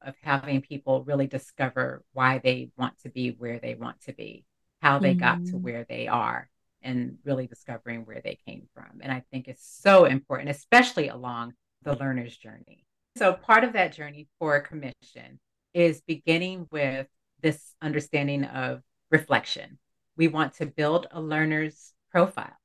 of 0.00 0.14
having 0.22 0.60
people 0.60 1.02
really 1.02 1.26
discover 1.26 2.04
why 2.12 2.38
they 2.38 2.70
want 2.76 2.96
to 3.00 3.08
be 3.08 3.30
where 3.30 3.58
they 3.58 3.74
want 3.74 4.02
to 4.02 4.12
be, 4.12 4.44
how 4.82 5.00
they 5.00 5.12
mm-hmm. 5.12 5.20
got 5.20 5.36
to 5.46 5.52
mm-hmm. 5.52 5.62
where 5.62 5.86
they 5.88 6.06
are, 6.06 6.48
and 6.80 7.18
really 7.24 7.48
discovering 7.48 8.04
where 8.04 8.20
they 8.22 8.38
came 8.46 8.68
from. 8.72 9.00
And 9.00 9.10
I 9.10 9.24
think 9.32 9.48
it's 9.48 9.66
so 9.66 10.04
important, 10.04 10.50
especially 10.50 11.08
along 11.08 11.54
the 11.82 11.96
learner's 11.96 12.36
journey. 12.36 12.83
So, 13.16 13.32
part 13.32 13.62
of 13.62 13.74
that 13.74 13.92
journey 13.94 14.26
for 14.40 14.56
a 14.56 14.60
commission 14.60 15.38
is 15.72 16.02
beginning 16.02 16.66
with 16.72 17.06
this 17.40 17.74
understanding 17.80 18.44
of 18.44 18.82
reflection. 19.10 19.78
We 20.16 20.26
want 20.26 20.54
to 20.54 20.66
build 20.66 21.06
a 21.12 21.20
learner's 21.20 21.92
profile. 22.10 22.56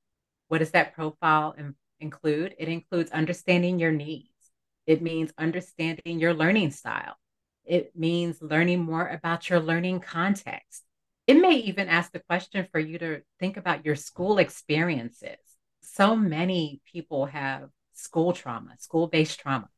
What 0.48 0.58
does 0.60 0.72
that 0.72 0.96
profile 0.96 1.54
in- 1.56 1.76
include? 2.00 2.56
It 2.58 2.68
includes 2.68 3.12
understanding 3.12 3.78
your 3.78 3.92
needs, 3.92 4.52
it 4.88 5.04
means 5.04 5.32
understanding 5.38 6.20
your 6.20 6.34
learning 6.34 6.72
style, 6.72 7.16
it 7.64 7.96
means 7.96 8.42
learning 8.42 8.80
more 8.82 9.08
about 9.08 9.50
your 9.52 9.60
learning 9.60 10.00
context. 10.00 10.84
It 11.28 11.36
may 11.36 11.58
even 11.58 11.88
ask 11.90 12.12
the 12.12 12.22
question 12.22 12.68
for 12.72 12.80
you 12.80 12.98
to 12.98 13.22
think 13.40 13.56
about 13.58 13.86
your 13.86 13.96
school 13.96 14.40
experiences. 14.40 15.38
So 15.84 16.16
many 16.16 16.82
people 16.92 17.28
have 17.28 17.70
school 17.94 18.34
trauma, 18.34 18.76
school 18.80 19.08
based 19.08 19.40
trauma 19.40 19.70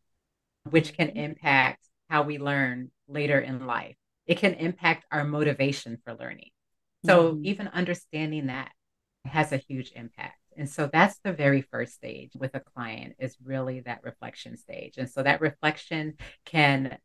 which 0.70 0.94
can 0.94 1.10
impact 1.10 1.88
how 2.10 2.24
we 2.24 2.38
learn 2.38 2.92
later 3.08 3.40
in 3.40 3.66
life. 3.66 3.96
It 4.26 4.38
can 4.38 4.54
impact 4.54 5.06
our 5.12 5.24
motivation 5.24 5.98
for 6.04 6.14
learning. 6.14 6.50
So, 7.06 7.34
mm-hmm. 7.34 7.46
even 7.46 7.68
understanding 7.70 8.48
that 8.48 8.72
has 9.26 9.52
a 9.52 9.58
huge 9.58 9.92
impact. 9.96 10.38
And 10.58 10.70
so 10.70 10.90
that's 10.92 11.18
the 11.24 11.34
very 11.34 11.62
first 11.62 11.94
stage 11.94 12.32
with 12.36 12.56
a 12.56 12.60
client 12.60 13.16
is 13.20 13.38
really 13.44 13.82
that 13.82 14.04
reflection 14.04 14.58
stage. 14.58 14.98
And 14.98 15.10
so 15.10 15.24
that 15.24 15.42
reflection 15.42 16.16
can 16.46 16.98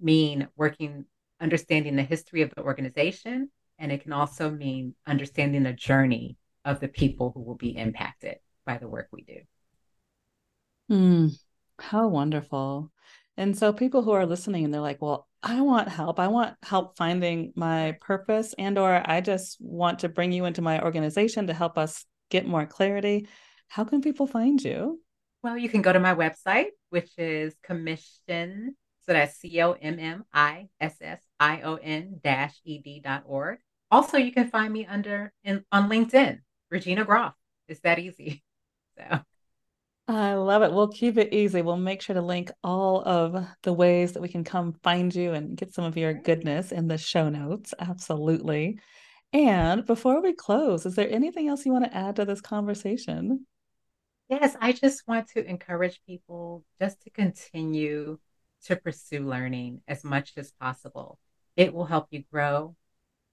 mean 0.00 0.48
working, 0.56 1.04
understanding 1.40 1.96
the 1.96 2.02
history 2.02 2.42
of 2.42 2.52
the 2.54 2.62
organization, 2.62 3.50
and 3.78 3.92
it 3.92 4.02
can 4.02 4.12
also 4.12 4.50
mean 4.50 4.94
understanding 5.06 5.64
the 5.64 5.72
journey 5.72 6.38
of 6.64 6.80
the 6.80 6.88
people 6.88 7.32
who 7.34 7.42
will 7.42 7.56
be 7.56 7.76
impacted 7.76 8.36
by 8.64 8.78
the 8.78 8.88
work 8.88 9.08
we 9.12 9.22
do. 9.22 9.40
Mm, 10.90 11.38
how 11.80 12.08
wonderful. 12.08 12.90
And 13.36 13.56
so 13.56 13.72
people 13.72 14.02
who 14.02 14.12
are 14.12 14.26
listening 14.26 14.64
and 14.64 14.72
they're 14.72 14.80
like, 14.80 15.02
well, 15.02 15.26
I 15.42 15.60
want 15.60 15.88
help. 15.88 16.18
I 16.20 16.28
want 16.28 16.56
help 16.62 16.96
finding 16.96 17.52
my 17.56 17.96
purpose 18.00 18.54
and 18.56 18.78
or 18.78 19.02
I 19.04 19.20
just 19.20 19.58
want 19.60 20.00
to 20.00 20.08
bring 20.08 20.32
you 20.32 20.44
into 20.44 20.62
my 20.62 20.82
organization 20.82 21.48
to 21.48 21.54
help 21.54 21.76
us 21.76 22.06
get 22.30 22.46
more 22.46 22.64
clarity. 22.64 23.28
How 23.68 23.84
can 23.84 24.00
people 24.00 24.26
find 24.26 24.62
you? 24.62 25.00
Well, 25.42 25.58
you 25.58 25.68
can 25.68 25.82
go 25.82 25.92
to 25.92 26.00
my 26.00 26.14
website, 26.14 26.68
which 26.90 27.10
is 27.18 27.54
commission. 27.62 28.76
So 29.04 29.12
that's 29.12 29.36
C 29.36 29.60
O 29.60 29.72
M 29.72 29.98
M 29.98 30.24
I 30.32 30.68
S 30.80 30.96
S 31.02 31.20
I 31.38 31.60
O 31.62 31.74
N 31.76 32.20
dash 32.22 32.58
ed 32.66 33.02
dot 33.02 33.24
org. 33.26 33.58
Also, 33.90 34.16
you 34.16 34.32
can 34.32 34.48
find 34.48 34.72
me 34.72 34.86
under 34.86 35.32
in, 35.44 35.62
on 35.70 35.90
LinkedIn, 35.90 36.38
Regina 36.70 37.04
Groff. 37.04 37.34
It's 37.68 37.80
that 37.80 37.98
easy. 37.98 38.42
So 38.96 39.22
I 40.06 40.34
love 40.34 40.62
it. 40.62 40.72
We'll 40.72 40.88
keep 40.88 41.16
it 41.16 41.32
easy. 41.32 41.62
We'll 41.62 41.76
make 41.76 42.02
sure 42.02 42.14
to 42.14 42.20
link 42.20 42.50
all 42.62 43.02
of 43.08 43.46
the 43.62 43.72
ways 43.72 44.12
that 44.12 44.20
we 44.20 44.28
can 44.28 44.44
come 44.44 44.74
find 44.82 45.14
you 45.14 45.32
and 45.32 45.56
get 45.56 45.72
some 45.72 45.84
of 45.84 45.96
your 45.96 46.12
goodness 46.12 46.72
in 46.72 46.88
the 46.88 46.98
show 46.98 47.30
notes. 47.30 47.72
Absolutely. 47.78 48.78
And 49.32 49.86
before 49.86 50.20
we 50.22 50.34
close, 50.34 50.84
is 50.84 50.94
there 50.94 51.10
anything 51.10 51.48
else 51.48 51.64
you 51.64 51.72
want 51.72 51.86
to 51.86 51.96
add 51.96 52.16
to 52.16 52.26
this 52.26 52.42
conversation? 52.42 53.46
Yes, 54.28 54.56
I 54.60 54.72
just 54.72 55.08
want 55.08 55.28
to 55.28 55.44
encourage 55.44 56.00
people 56.06 56.64
just 56.80 57.02
to 57.02 57.10
continue 57.10 58.18
to 58.64 58.76
pursue 58.76 59.20
learning 59.20 59.80
as 59.88 60.04
much 60.04 60.32
as 60.36 60.52
possible. 60.52 61.18
It 61.56 61.72
will 61.72 61.86
help 61.86 62.08
you 62.10 62.24
grow, 62.30 62.76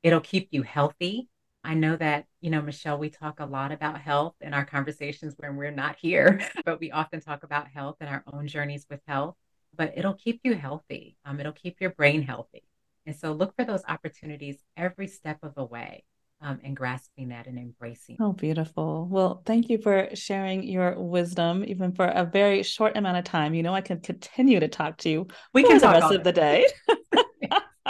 It'll 0.03 0.21
keep 0.21 0.47
you 0.51 0.63
healthy. 0.63 1.29
I 1.63 1.75
know 1.75 1.95
that, 1.95 2.25
you 2.39 2.49
know, 2.49 2.61
Michelle, 2.61 2.97
we 2.97 3.09
talk 3.09 3.39
a 3.39 3.45
lot 3.45 3.71
about 3.71 4.01
health 4.01 4.35
in 4.41 4.53
our 4.53 4.65
conversations 4.65 5.35
when 5.37 5.55
we're 5.55 5.71
not 5.71 5.95
here, 5.97 6.41
but 6.65 6.79
we 6.79 6.91
often 6.91 7.21
talk 7.21 7.43
about 7.43 7.67
health 7.67 7.97
and 7.99 8.09
our 8.09 8.23
own 8.31 8.47
journeys 8.47 8.85
with 8.89 9.01
health. 9.07 9.35
But 9.75 9.93
it'll 9.95 10.15
keep 10.15 10.41
you 10.43 10.55
healthy. 10.55 11.17
Um, 11.23 11.39
it'll 11.39 11.51
keep 11.51 11.79
your 11.79 11.91
brain 11.91 12.23
healthy. 12.23 12.63
And 13.05 13.15
so 13.15 13.31
look 13.31 13.55
for 13.55 13.63
those 13.63 13.83
opportunities 13.87 14.57
every 14.75 15.07
step 15.07 15.39
of 15.43 15.55
the 15.55 15.63
way 15.63 16.03
um, 16.41 16.59
and 16.63 16.75
grasping 16.75 17.29
that 17.29 17.47
and 17.47 17.57
embracing. 17.57 18.17
Oh, 18.19 18.33
beautiful. 18.33 19.07
Well, 19.09 19.41
thank 19.45 19.69
you 19.69 19.77
for 19.77 20.09
sharing 20.13 20.63
your 20.63 20.99
wisdom, 20.99 21.63
even 21.65 21.93
for 21.93 22.05
a 22.05 22.25
very 22.25 22.63
short 22.63 22.97
amount 22.97 23.17
of 23.17 23.23
time. 23.23 23.53
You 23.53 23.63
know, 23.63 23.73
I 23.73 23.81
can 23.81 23.99
continue 24.01 24.59
to 24.59 24.67
talk 24.67 24.97
to 24.99 25.09
you 25.09 25.27
we 25.53 25.63
can 25.63 25.79
the 25.79 25.87
rest 25.87 26.11
of 26.11 26.23
the 26.23 26.31
day. 26.31 26.67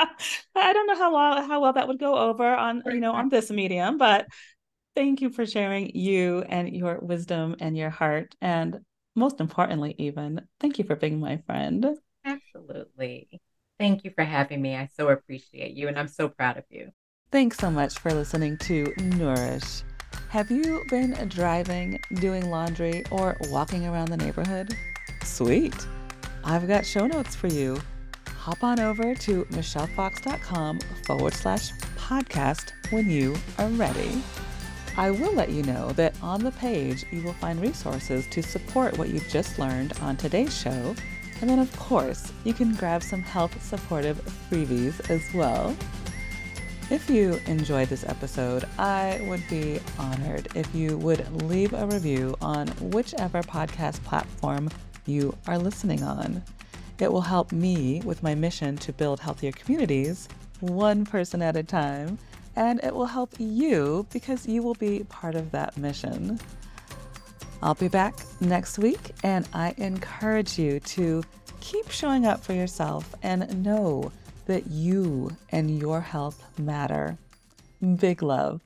I 0.56 0.74
don't 0.74 0.88
know 0.88 0.96
how 0.96 1.14
well 1.14 1.48
how 1.48 1.62
well 1.62 1.74
that 1.74 1.88
would 1.88 2.00
go 2.00 2.16
over 2.16 2.48
on 2.48 2.84
you 2.86 3.00
know 3.00 3.14
on 3.14 3.30
this 3.30 3.52
medium, 3.52 3.98
but 3.98 4.28
thank 4.96 5.22
you 5.22 5.30
for 5.30 5.46
sharing 5.46 5.96
you 5.96 6.44
and 6.48 6.70
your 6.76 7.00
wisdom 7.00 7.56
and 7.60 7.78
your 7.78 7.90
heart, 7.90 8.36
and 8.42 8.80
most 9.16 9.40
importantly, 9.40 9.96
even 9.98 10.42
thank 10.60 10.80
you 10.80 10.86
for 10.86 10.96
being 10.96 11.20
my 11.20 11.38
friend. 11.46 11.98
Absolutely. 12.26 13.42
Thank 13.80 14.04
you 14.04 14.12
for 14.12 14.24
having 14.24 14.62
me. 14.62 14.76
I 14.76 14.90
so 14.96 15.10
appreciate 15.10 15.74
you, 15.76 15.88
and 15.88 15.98
I'm 15.98 16.08
so 16.08 16.30
proud 16.30 16.58
of 16.58 16.66
you. 16.70 16.92
Thanks 17.32 17.58
so 17.58 17.72
much 17.72 17.98
for 17.98 18.14
listening 18.14 18.58
to 18.60 18.94
Nourish. 18.98 19.84
Have 20.30 20.52
you 20.52 20.84
been 20.90 21.14
driving, 21.30 22.00
doing 22.16 22.50
laundry, 22.50 23.04
or 23.12 23.38
walking 23.50 23.88
around 23.88 24.10
the 24.10 24.18
neighborhood? 24.18 24.76
Sweet. 25.24 25.76
I've 26.44 26.68
got 26.68 26.86
show 26.86 27.08
notes 27.08 27.36
for 27.36 27.48
you. 27.48 27.82
Hop 28.41 28.63
on 28.63 28.80
over 28.80 29.13
to 29.13 29.45
michellefox.com 29.51 30.80
forward 31.06 31.34
slash 31.36 31.73
podcast 31.95 32.71
when 32.91 33.08
you 33.08 33.36
are 33.60 33.67
ready. 33.67 34.23
I 34.97 35.12
will 35.12 35.34
let 35.34 35.51
you 35.51 35.62
know 35.62 35.91
that 35.91 36.15
on 36.23 36.43
the 36.43 36.51
page 36.54 37.06
you 37.12 37.21
will 37.21 37.34
find 37.34 37.62
resources 37.62 38.25
to 38.32 38.41
support 38.41 38.97
what 38.97 39.10
you've 39.10 39.30
just 39.30 39.60
learned 39.60 39.93
on 40.01 40.17
today's 40.17 40.60
show. 40.60 40.95
And 41.39 41.51
then, 41.51 41.60
of 41.60 41.71
course, 41.77 42.34
you 42.43 42.56
can 42.56 42.73
grab 42.73 43.04
some 43.04 43.21
health 43.21 43.63
supportive 43.63 44.17
freebies 44.49 45.08
as 45.12 45.21
well. 45.36 45.77
If 46.89 47.12
you 47.12 47.39
enjoyed 47.45 47.89
this 47.89 48.06
episode, 48.06 48.65
I 48.80 49.23
would 49.30 49.47
be 49.51 49.80
honored 49.99 50.47
if 50.56 50.73
you 50.73 50.97
would 50.97 51.43
leave 51.43 51.73
a 51.73 51.86
review 51.86 52.36
on 52.41 52.69
whichever 52.80 53.43
podcast 53.43 54.04
platform 54.04 54.71
you 55.06 55.38
are 55.45 55.60
listening 55.60 56.01
on. 56.01 56.41
It 57.02 57.12
will 57.12 57.22
help 57.22 57.52
me 57.52 58.00
with 58.06 58.22
my 58.22 58.36
mission 58.36 58.78
to 58.78 58.94
build 58.94 59.20
healthier 59.20 59.52
communities, 59.52 60.30
one 60.60 61.04
person 61.04 61.42
at 61.42 61.58
a 61.58 61.64
time, 61.64 62.20
and 62.56 62.80
it 62.84 62.94
will 62.94 63.08
help 63.08 63.34
you 63.40 64.06
because 64.14 64.48
you 64.48 64.62
will 64.62 64.76
be 64.76 65.04
part 65.10 65.34
of 65.34 65.50
that 65.50 65.76
mission. 65.78 66.40
I'll 67.64 67.74
be 67.74 67.88
back 67.88 68.20
next 68.40 68.78
week, 68.78 69.14
and 69.24 69.50
I 69.52 69.74
encourage 69.78 70.60
you 70.60 70.80
to 70.80 71.24
keep 71.60 71.90
showing 71.90 72.28
up 72.28 72.44
for 72.44 72.54
yourself 72.54 73.16
and 73.24 73.64
know 73.64 74.12
that 74.46 74.68
you 74.68 75.36
and 75.50 75.80
your 75.80 76.02
health 76.02 76.44
matter. 76.60 77.18
Big 77.96 78.22
love. 78.22 78.62